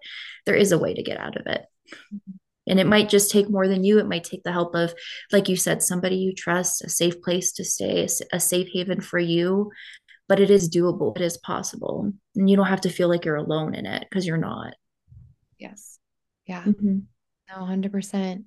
[0.45, 1.65] there is a way to get out of it.
[2.13, 2.31] Mm-hmm.
[2.67, 3.99] And it might just take more than you.
[3.99, 4.93] It might take the help of,
[5.31, 9.19] like you said, somebody you trust, a safe place to stay, a safe haven for
[9.19, 9.71] you.
[10.27, 12.11] But it is doable, it is possible.
[12.35, 14.73] And you don't have to feel like you're alone in it because you're not.
[15.57, 15.99] Yes.
[16.45, 16.63] Yeah.
[16.63, 16.99] Mm-hmm.
[17.49, 17.89] No, 100%.
[17.91, 18.43] 100%.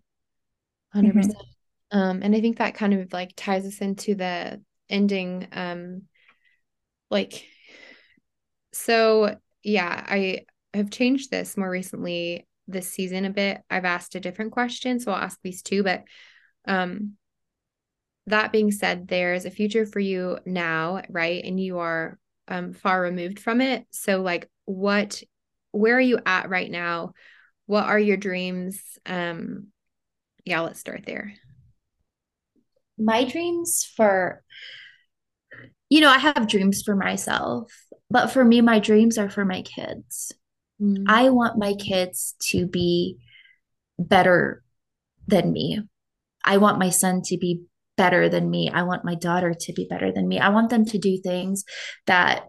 [0.94, 1.98] Mm-hmm.
[1.98, 5.48] Um, and I think that kind of like ties us into the ending.
[5.52, 6.02] Um,
[7.10, 7.46] like,
[8.72, 10.44] so yeah, I
[10.74, 13.60] have changed this more recently this season a bit.
[13.70, 15.82] I've asked a different question, so I'll ask these two.
[15.82, 16.04] But
[16.66, 17.16] um,
[18.26, 21.44] that being said, there's a future for you now, right?
[21.44, 22.18] And you are
[22.48, 23.86] um, far removed from it.
[23.90, 25.22] So, like, what,
[25.72, 27.12] where are you at right now?
[27.66, 28.80] What are your dreams?
[29.06, 29.68] Um,
[30.44, 31.34] yeah, let's start there.
[32.98, 34.42] My dreams for,
[35.88, 37.72] you know, I have dreams for myself,
[38.10, 40.32] but for me, my dreams are for my kids.
[40.80, 41.04] Mm.
[41.06, 43.18] I want my kids to be
[43.98, 44.62] better
[45.26, 45.80] than me.
[46.44, 47.62] I want my son to be
[47.96, 48.70] better than me.
[48.72, 50.38] I want my daughter to be better than me.
[50.38, 51.64] I want them to do things
[52.06, 52.44] that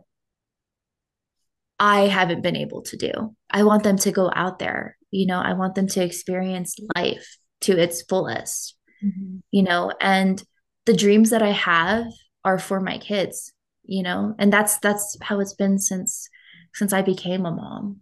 [1.78, 3.36] I haven't been able to do.
[3.50, 4.98] I want them to go out there.
[5.10, 9.38] You know, I want them to experience life to its fullest, mm-hmm.
[9.52, 10.42] you know, and
[10.86, 12.06] the dreams that I have
[12.46, 13.52] are for my kids,
[13.84, 16.30] you know, and that's that's how it's been since
[16.74, 18.02] since I became a mom,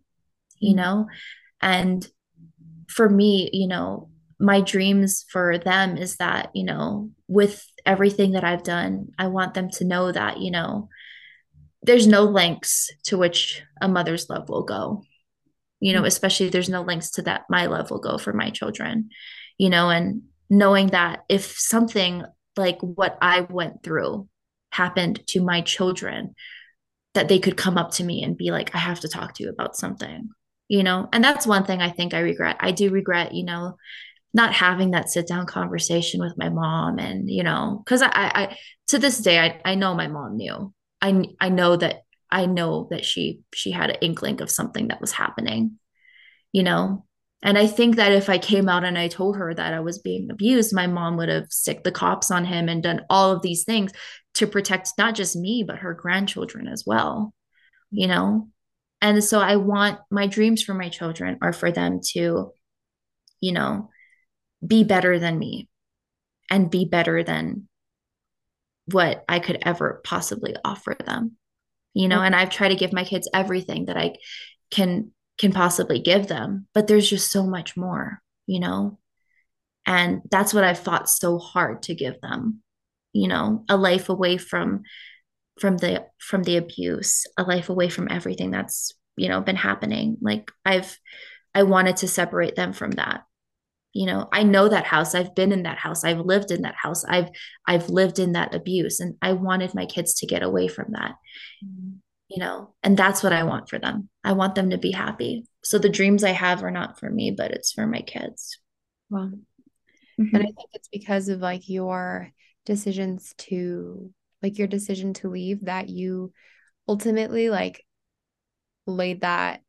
[0.59, 1.07] you know,
[1.61, 2.07] and
[2.87, 4.09] for me, you know,
[4.39, 9.53] my dreams for them is that, you know, with everything that I've done, I want
[9.53, 10.87] them to know that, you know,
[11.83, 15.03] there's no lengths to which a mother's love will go.
[15.79, 16.07] You know, mm-hmm.
[16.07, 19.09] especially there's no lengths to that my love will go for my children,
[19.57, 22.23] you know, and knowing that if something
[22.57, 24.27] like what I went through
[24.71, 26.35] happened to my children,
[27.13, 29.43] that they could come up to me and be like, I have to talk to
[29.43, 30.29] you about something,
[30.69, 31.09] you know?
[31.11, 32.55] And that's one thing I think I regret.
[32.61, 33.75] I do regret, you know,
[34.33, 38.57] not having that sit down conversation with my mom and you know because I, I
[38.87, 42.87] to this day I, I know my mom knew i i know that i know
[42.91, 45.79] that she she had an inkling of something that was happening
[46.51, 47.05] you know
[47.41, 49.99] and i think that if i came out and i told her that i was
[49.99, 53.41] being abused my mom would have sicked the cops on him and done all of
[53.41, 53.91] these things
[54.35, 57.33] to protect not just me but her grandchildren as well
[57.89, 58.47] you know
[59.01, 62.51] and so i want my dreams for my children are for them to
[63.41, 63.89] you know
[64.65, 65.69] be better than me
[66.49, 67.67] and be better than
[68.93, 71.37] what I could ever possibly offer them.
[71.93, 74.15] You know, and I've tried to give my kids everything that I
[74.71, 78.99] can can possibly give them, but there's just so much more, you know?
[79.85, 82.61] And that's what I've fought so hard to give them.
[83.13, 84.83] You know, a life away from
[85.59, 90.17] from the from the abuse, a life away from everything that's, you know, been happening.
[90.21, 90.97] Like I've
[91.53, 93.23] I wanted to separate them from that.
[93.91, 95.15] You know i know that house.
[95.15, 96.03] I've been in that house.
[96.03, 97.03] I've lived in that house.
[97.05, 97.29] I've
[97.65, 101.15] i've lived in that abuse and i wanted my kids to get away from that.
[101.65, 101.97] Mm-hmm.
[102.29, 104.09] you know and that's what i want for them.
[104.23, 105.45] I want them to be happy.
[105.63, 108.59] So the dreams i have are not for me but it's for my kids.
[109.09, 109.31] Wow.
[110.19, 110.35] Mm-hmm.
[110.35, 112.29] and i think it's because of like your
[112.65, 116.31] decisions to like your decision to leave that you
[116.87, 117.85] ultimately like
[118.85, 119.61] laid that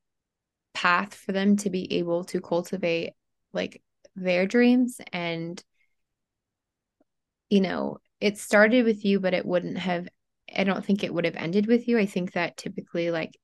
[0.72, 3.12] path for them to be able to cultivate
[3.52, 3.82] like
[4.16, 5.62] their dreams and
[7.48, 10.08] you know it started with you but it wouldn't have
[10.56, 11.98] i don't think it would have ended with you.
[11.98, 13.36] I think that typically like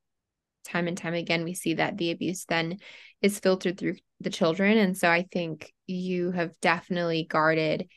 [0.65, 2.78] time and time again we see that the abuse then
[3.23, 4.78] is filtered through the children.
[4.78, 7.89] And so i think you have definitely guarded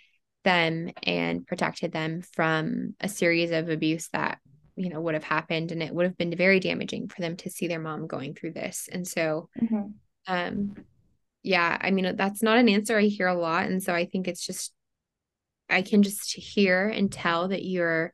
[0.43, 4.39] them and protected them from a series of abuse that
[4.75, 7.49] you know would have happened and it would have been very damaging for them to
[7.49, 9.87] see their mom going through this and so mm-hmm.
[10.27, 10.75] um
[11.43, 13.65] yeah, I mean, that's not an answer I hear a lot.
[13.65, 14.73] And so I think it's just,
[15.69, 18.13] I can just hear and tell that you're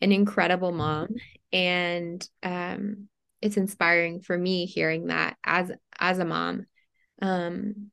[0.00, 1.08] an incredible mom.
[1.52, 3.08] And um,
[3.40, 6.66] it's inspiring for me hearing that as as a mom.
[7.22, 7.90] Um,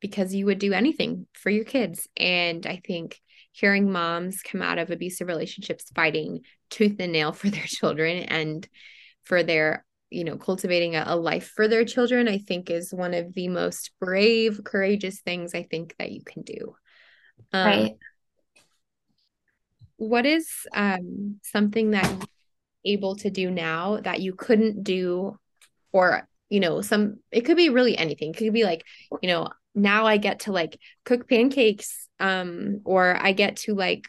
[0.00, 2.08] because you would do anything for your kids.
[2.16, 3.20] And I think
[3.52, 6.40] hearing moms come out of abusive relationships fighting
[6.70, 8.68] tooth and nail for their children and
[9.24, 13.12] for their you know cultivating a, a, life for their children i think is one
[13.12, 16.76] of the most brave courageous things i think that you can do.
[17.52, 17.96] Um, right.
[19.96, 25.38] what is um, something that you're able to do now that you couldn't do
[25.92, 28.30] or you know some it could be really anything.
[28.30, 28.84] It could be like
[29.22, 34.08] you know now i get to like cook pancakes um or i get to like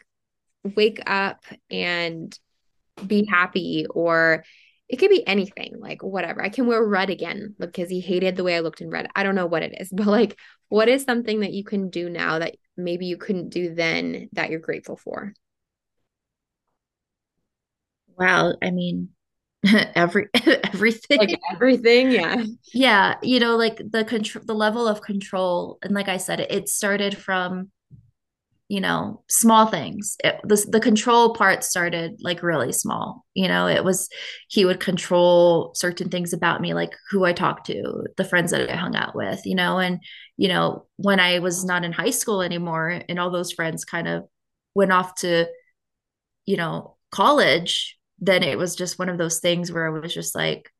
[0.64, 2.36] wake up and
[3.06, 4.44] be happy or
[4.88, 6.42] it could be anything, like whatever.
[6.42, 9.08] I can wear red again because he hated the way I looked in red.
[9.14, 10.38] I don't know what it is, but like,
[10.68, 14.50] what is something that you can do now that maybe you couldn't do then that
[14.50, 15.34] you're grateful for?
[18.18, 18.54] Wow.
[18.62, 19.10] I mean,
[19.94, 20.28] every
[20.64, 21.18] everything.
[21.18, 22.10] Like everything?
[22.12, 22.44] Yeah.
[22.72, 26.50] Yeah you know like the control the level of control and like i said it,
[26.50, 27.70] it started from
[28.68, 30.16] you know small things.
[30.22, 33.24] It, the, the control part started like really small.
[33.34, 34.08] You know it was
[34.48, 38.70] he would control certain things about me like who i talked to the friends that
[38.70, 40.00] i hung out with you know and
[40.36, 44.08] you know when i was not in high school anymore and all those friends kind
[44.08, 44.24] of
[44.74, 45.46] went off to
[46.46, 50.34] you know college then it was just one of those things where I was just
[50.34, 50.70] like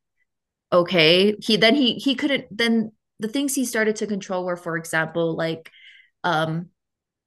[0.71, 4.77] okay he then he he couldn't then the things he started to control were for
[4.77, 5.71] example like
[6.23, 6.67] um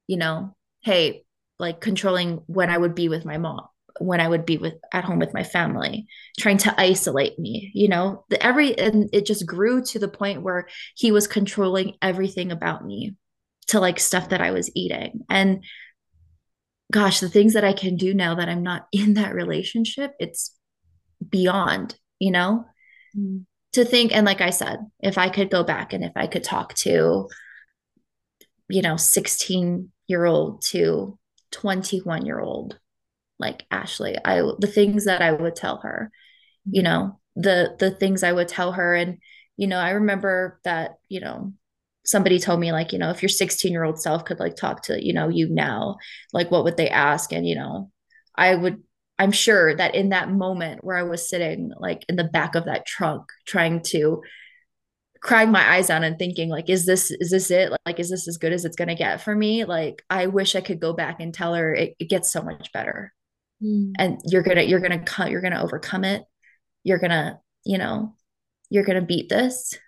[0.06, 1.24] you know hey
[1.58, 3.66] like controlling when I would be with my mom
[4.00, 6.06] when I would be with at home with my family,
[6.38, 10.42] trying to isolate me, you know, the every and it just grew to the point
[10.42, 13.16] where he was controlling everything about me
[13.68, 15.20] to like stuff that I was eating.
[15.28, 15.64] And
[16.92, 20.54] gosh, the things that I can do now that I'm not in that relationship, it's
[21.26, 22.66] beyond, you know,
[23.16, 23.44] mm.
[23.72, 24.14] to think.
[24.14, 27.28] And like I said, if I could go back and if I could talk to,
[28.68, 31.18] you know, 16 year old to
[31.52, 32.78] 21 year old
[33.38, 34.16] like Ashley.
[34.24, 36.10] I the things that I would tell her,
[36.64, 39.18] you know, the the things I would tell her and
[39.56, 41.52] you know, I remember that, you know,
[42.04, 45.12] somebody told me like, you know, if your 16-year-old self could like talk to, you
[45.12, 45.96] know, you now,
[46.32, 47.32] like what would they ask?
[47.32, 47.90] And you know,
[48.34, 48.82] I would
[49.18, 52.64] I'm sure that in that moment where I was sitting like in the back of
[52.64, 54.22] that trunk trying to
[55.20, 57.72] crying my eyes out and thinking like is this is this it?
[57.86, 59.64] Like is this as good as it's going to get for me?
[59.64, 62.72] Like i wish i could go back and tell her it, it gets so much
[62.72, 63.12] better.
[63.62, 63.92] Mm.
[63.96, 66.24] and you're gonna you're gonna cut you're gonna overcome it.
[66.82, 68.16] You're gonna you know
[68.70, 69.78] you're gonna beat this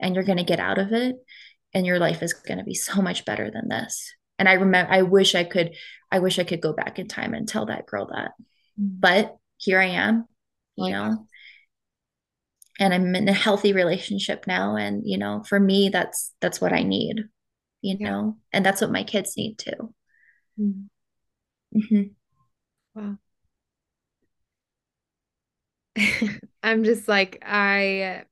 [0.00, 1.14] and you're gonna get out of it
[1.76, 5.02] and your life is gonna be so much better than this and i remember i
[5.02, 5.74] wish i could
[6.10, 8.32] i wish i could go back in time and tell that girl that
[8.80, 8.88] mm.
[8.98, 10.26] but here i am
[10.76, 11.26] you know
[12.80, 16.72] and i'm in a healthy relationship now and you know for me that's that's what
[16.72, 17.24] i need
[17.82, 18.08] you yeah.
[18.08, 19.94] know and that's what my kids need too
[20.58, 20.86] mm.
[21.74, 22.02] mm-hmm.
[22.96, 23.18] Wow.
[26.62, 28.24] I'm just like I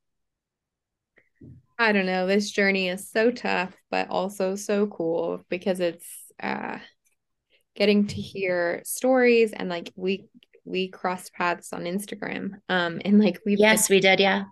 [1.78, 6.06] I don't know, this journey is so tough but also so cool because it's
[6.42, 6.78] uh
[7.74, 10.26] getting to hear stories and like we
[10.64, 14.44] we crossed paths on Instagram um and like we Yes, we did, yeah.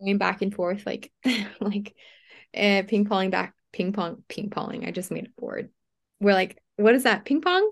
[0.00, 1.12] Going back and forth like
[1.60, 1.94] like
[2.56, 4.86] uh, ping ponging back ping pong ping ponging.
[4.86, 5.70] I just made a board.
[6.20, 7.24] We're like what is that?
[7.24, 7.70] Ping pong?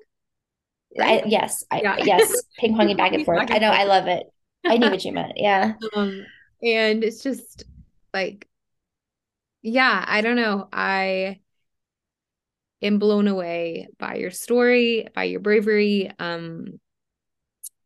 [1.00, 1.96] I, yes, I, yeah.
[1.98, 3.50] yes, ping ponging back and forth.
[3.50, 4.26] I know, I love it.
[4.64, 5.32] I knew what you meant.
[5.36, 5.74] Yeah.
[5.96, 6.24] Um,
[6.62, 7.64] and it's just
[8.12, 8.47] like,
[9.62, 10.68] yeah, I don't know.
[10.72, 11.40] I
[12.82, 16.10] am blown away by your story, by your bravery.
[16.18, 16.80] Um,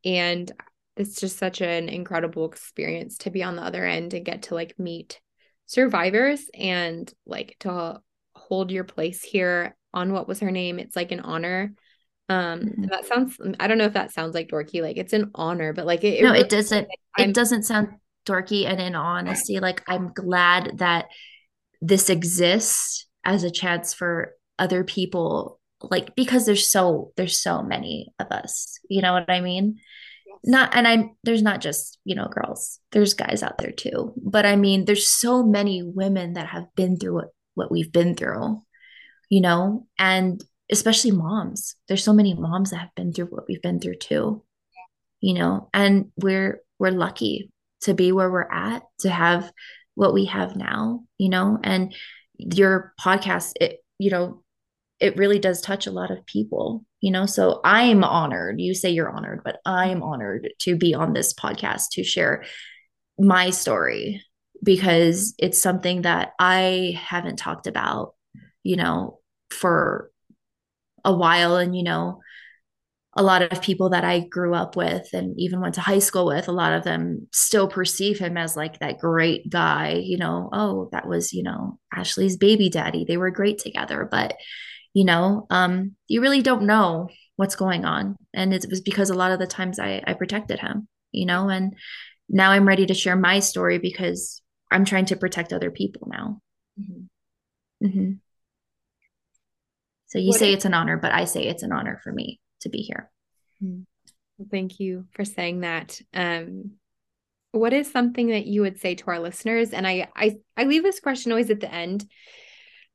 [0.04, 0.50] and
[0.96, 4.54] it's just such an incredible experience to be on the other end and get to
[4.54, 5.20] like meet
[5.66, 8.00] survivors and like to
[8.34, 10.78] hold your place here on what was her name.
[10.78, 11.72] It's like an honor
[12.28, 12.84] um mm-hmm.
[12.86, 15.86] that sounds i don't know if that sounds like dorky like it's an honor but
[15.86, 16.88] like it, it no really, it doesn't
[17.18, 17.88] like, it doesn't sound
[18.24, 21.06] dorky and in honesty like i'm glad that
[21.82, 28.12] this exists as a chance for other people like because there's so there's so many
[28.18, 29.76] of us you know what i mean
[30.26, 30.38] yes.
[30.44, 34.46] not and i'm there's not just you know girls there's guys out there too but
[34.46, 38.62] i mean there's so many women that have been through what what we've been through
[39.28, 40.42] you know and
[40.72, 41.76] especially moms.
[41.86, 44.42] There's so many moms that have been through what we've been through too.
[45.20, 47.52] You know, and we're we're lucky
[47.82, 49.52] to be where we're at, to have
[49.94, 51.94] what we have now, you know, and
[52.38, 54.42] your podcast it you know,
[54.98, 57.26] it really does touch a lot of people, you know.
[57.26, 58.60] So I'm honored.
[58.60, 62.44] You say you're honored, but I'm honored to be on this podcast to share
[63.18, 64.22] my story
[64.62, 68.14] because it's something that I haven't talked about,
[68.62, 69.20] you know,
[69.50, 70.10] for
[71.04, 72.20] a while and you know
[73.14, 76.26] a lot of people that I grew up with and even went to high school
[76.26, 80.48] with, a lot of them still perceive him as like that great guy, you know,
[80.52, 83.04] oh, that was, you know, Ashley's baby daddy.
[83.04, 84.08] They were great together.
[84.10, 84.36] But,
[84.94, 88.16] you know, um, you really don't know what's going on.
[88.32, 91.50] And it was because a lot of the times I, I protected him, you know,
[91.50, 91.74] and
[92.30, 94.40] now I'm ready to share my story because
[94.70, 96.40] I'm trying to protect other people now.
[96.80, 97.86] Mm-hmm.
[97.86, 98.12] Mm-hmm.
[100.06, 102.40] So you what say it's an honor, but I say it's an honor for me
[102.62, 103.10] to be here.
[103.60, 103.82] Hmm.
[104.50, 106.00] thank you for saying that.
[106.12, 106.72] Um,
[107.52, 109.70] what is something that you would say to our listeners?
[109.70, 112.04] And I, I, I leave this question always at the end,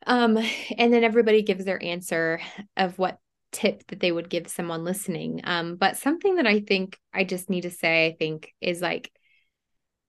[0.05, 0.37] um,
[0.77, 2.41] and then everybody gives their answer
[2.75, 3.19] of what
[3.51, 5.41] tip that they would give someone listening.
[5.43, 9.11] Um, but something that I think I just need to say, I think, is like,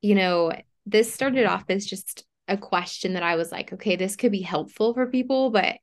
[0.01, 0.53] you know,
[0.87, 4.41] this started off as just a question that I was like, okay, this could be
[4.41, 5.77] helpful for people, but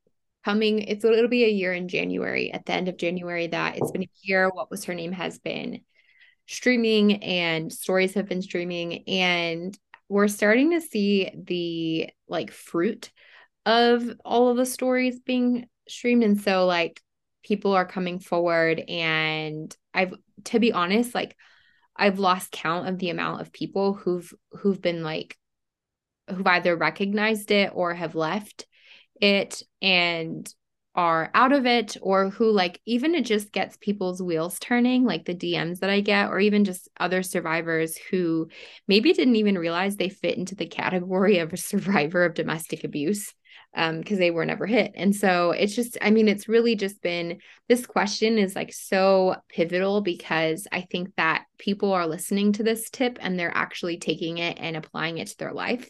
[0.46, 3.92] coming it's it'll be a year in January at the end of January that it's
[3.92, 5.82] been a year what was her name has been
[6.48, 9.78] streaming and stories have been streaming and
[10.08, 13.12] we're starting to see the like fruit
[13.66, 17.02] of all of the stories being streamed and so like
[17.44, 20.14] people are coming forward and I've
[20.46, 21.36] to be honest like
[21.96, 25.38] I've lost count of the amount of people who've who've been like
[26.30, 28.68] who've either recognized it or have left
[29.22, 30.54] it and
[30.96, 35.26] are out of it or who like even it just gets people's wheels turning like
[35.26, 38.48] the DMs that I get or even just other survivors who
[38.88, 43.34] maybe didn't even realize they fit into the category of a survivor of domestic abuse
[43.76, 44.94] um because they were never hit.
[44.96, 49.36] And so it's just i mean it's really just been this question is like so
[49.50, 54.38] pivotal because i think that people are listening to this tip and they're actually taking
[54.38, 55.90] it and applying it to their life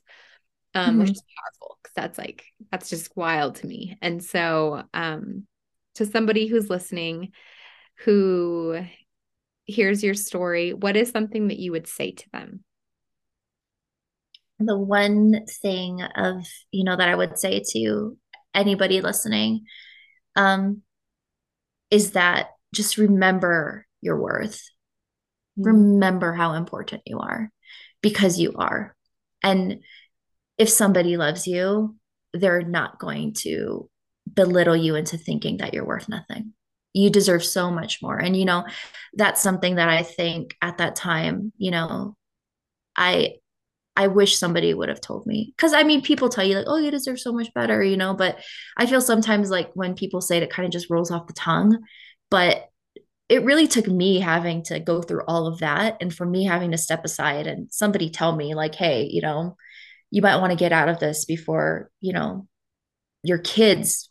[0.75, 0.99] um mm-hmm.
[0.99, 5.47] which is powerful because that's like that's just wild to me and so um
[5.95, 7.31] to somebody who's listening
[7.99, 8.79] who
[9.63, 12.63] hears your story what is something that you would say to them
[14.59, 18.17] the one thing of you know that i would say to
[18.53, 19.65] anybody listening
[20.35, 20.81] um
[21.89, 24.61] is that just remember your worth
[25.57, 25.67] mm-hmm.
[25.67, 27.49] remember how important you are
[28.01, 28.95] because you are
[29.43, 29.81] and
[30.57, 31.95] if somebody loves you
[32.33, 33.89] they're not going to
[34.31, 36.53] belittle you into thinking that you're worth nothing
[36.93, 38.65] you deserve so much more and you know
[39.13, 42.15] that's something that i think at that time you know
[42.95, 43.33] i
[43.95, 45.53] I wish somebody would have told me.
[45.57, 48.13] Cause I mean, people tell you like, oh, you deserve so much better, you know,
[48.13, 48.39] but
[48.77, 51.33] I feel sometimes like when people say it, it kind of just rolls off the
[51.33, 51.79] tongue.
[52.29, 52.65] But
[53.29, 56.71] it really took me having to go through all of that and for me having
[56.71, 59.55] to step aside and somebody tell me like, hey, you know,
[60.15, 62.47] you might want to get out of this before, you know,
[63.21, 64.09] your kids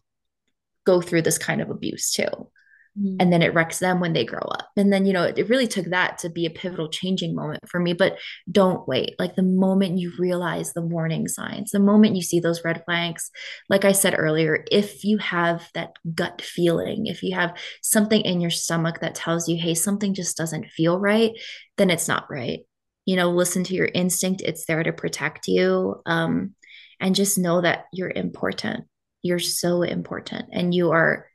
[0.84, 2.50] go through this kind of abuse too.
[2.96, 3.16] Mm-hmm.
[3.18, 4.68] and then it wrecks them when they grow up.
[4.76, 7.68] And then you know it, it really took that to be a pivotal changing moment
[7.68, 8.18] for me but
[8.48, 9.16] don't wait.
[9.18, 13.32] Like the moment you realize the warning signs the moment you see those red flags
[13.68, 18.40] like i said earlier if you have that gut feeling if you have something in
[18.40, 21.32] your stomach that tells you hey something just doesn't feel right
[21.78, 22.60] then it's not right
[23.04, 26.54] you know listen to your instinct it's there to protect you um,
[27.00, 28.84] and just know that you're important.
[29.22, 31.26] You're so important and you are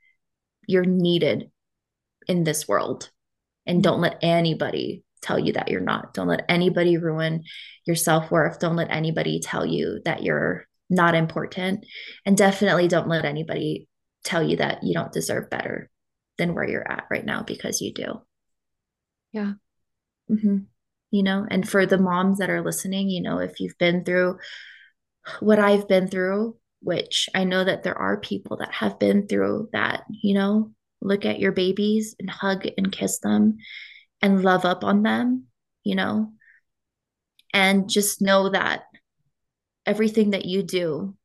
[0.66, 1.50] you're needed
[2.28, 3.10] in this world.
[3.66, 6.14] And don't let anybody tell you that you're not.
[6.14, 7.44] Don't let anybody ruin
[7.86, 8.58] your self-worth.
[8.58, 11.84] Don't let anybody tell you that you're not important.
[12.24, 13.88] And definitely don't let anybody
[14.24, 15.90] tell you that you don't deserve better
[16.38, 18.22] than where you're at right now because you do.
[19.32, 19.52] Yeah.
[20.30, 20.58] Mm-hmm.
[21.10, 24.38] You know and for the moms that are listening you know if you've been through
[25.40, 29.68] what i've been through which I know that there are people that have been through
[29.72, 33.58] that, you know, look at your babies and hug and kiss them
[34.22, 35.44] and love up on them,
[35.84, 36.32] you know,
[37.52, 38.84] and just know that
[39.86, 41.16] everything that you do,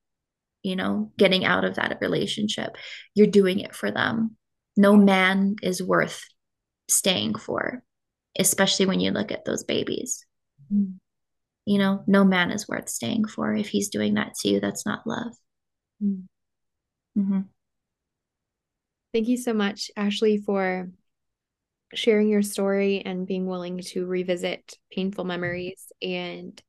[0.61, 2.77] you know, getting out of that relationship,
[3.13, 4.35] you're doing it for them.
[4.77, 6.23] No man is worth
[6.89, 7.81] staying for,
[8.37, 10.25] especially when you look at those babies.
[10.73, 10.95] Mm.
[11.65, 13.53] You know, no man is worth staying for.
[13.53, 15.33] If he's doing that to you, that's not love.
[16.03, 16.23] Mm.
[17.17, 17.41] Mm-hmm.
[19.13, 20.89] Thank you so much, Ashley, for
[21.93, 25.91] sharing your story and being willing to revisit painful memories.
[26.01, 26.61] And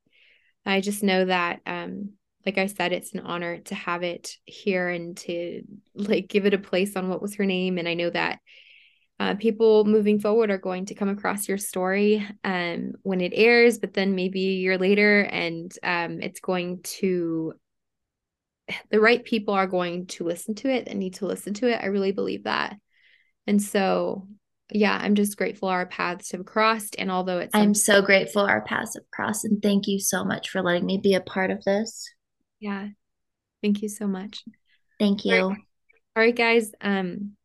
[0.65, 2.13] I just know that, um,
[2.45, 5.63] like I said, it's an honor to have it here and to
[5.93, 7.77] like give it a place on what was her name.
[7.77, 8.39] And I know that
[9.19, 13.79] uh, people moving forward are going to come across your story um, when it airs,
[13.79, 17.53] but then maybe a year later, and um, it's going to
[18.91, 21.81] the right people are going to listen to it and need to listen to it.
[21.81, 22.75] I really believe that.
[23.47, 24.27] And so,
[24.71, 26.95] yeah, I'm just grateful our paths have crossed.
[26.99, 29.45] And although it's, I'm so grateful our paths have crossed.
[29.45, 32.09] And thank you so much for letting me be a part of this.
[32.59, 32.89] Yeah.
[33.61, 34.43] Thank you so much.
[34.99, 35.35] Thank you.
[35.35, 35.57] All right,
[36.17, 36.71] All right guys.
[36.81, 37.37] Um,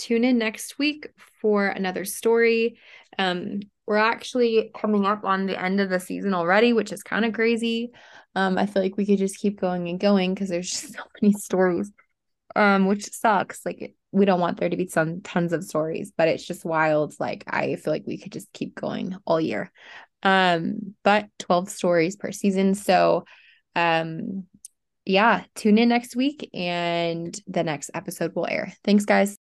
[0.00, 1.08] tune in next week
[1.40, 2.78] for another story.
[3.18, 7.24] Um, we're actually coming up on the end of the season already, which is kind
[7.24, 7.90] of crazy.
[8.34, 11.02] Um, I feel like we could just keep going and going because there's just so
[11.20, 11.92] many stories.
[12.56, 13.64] Um, which sucks.
[13.64, 17.14] Like we don't want there to be some tons of stories, but it's just wild.
[17.20, 19.70] Like I feel like we could just keep going all year.
[20.22, 22.74] Um, but 12 stories per season.
[22.74, 23.24] So
[23.76, 24.46] um
[25.04, 28.72] yeah, tune in next week and the next episode will air.
[28.84, 29.39] Thanks, guys.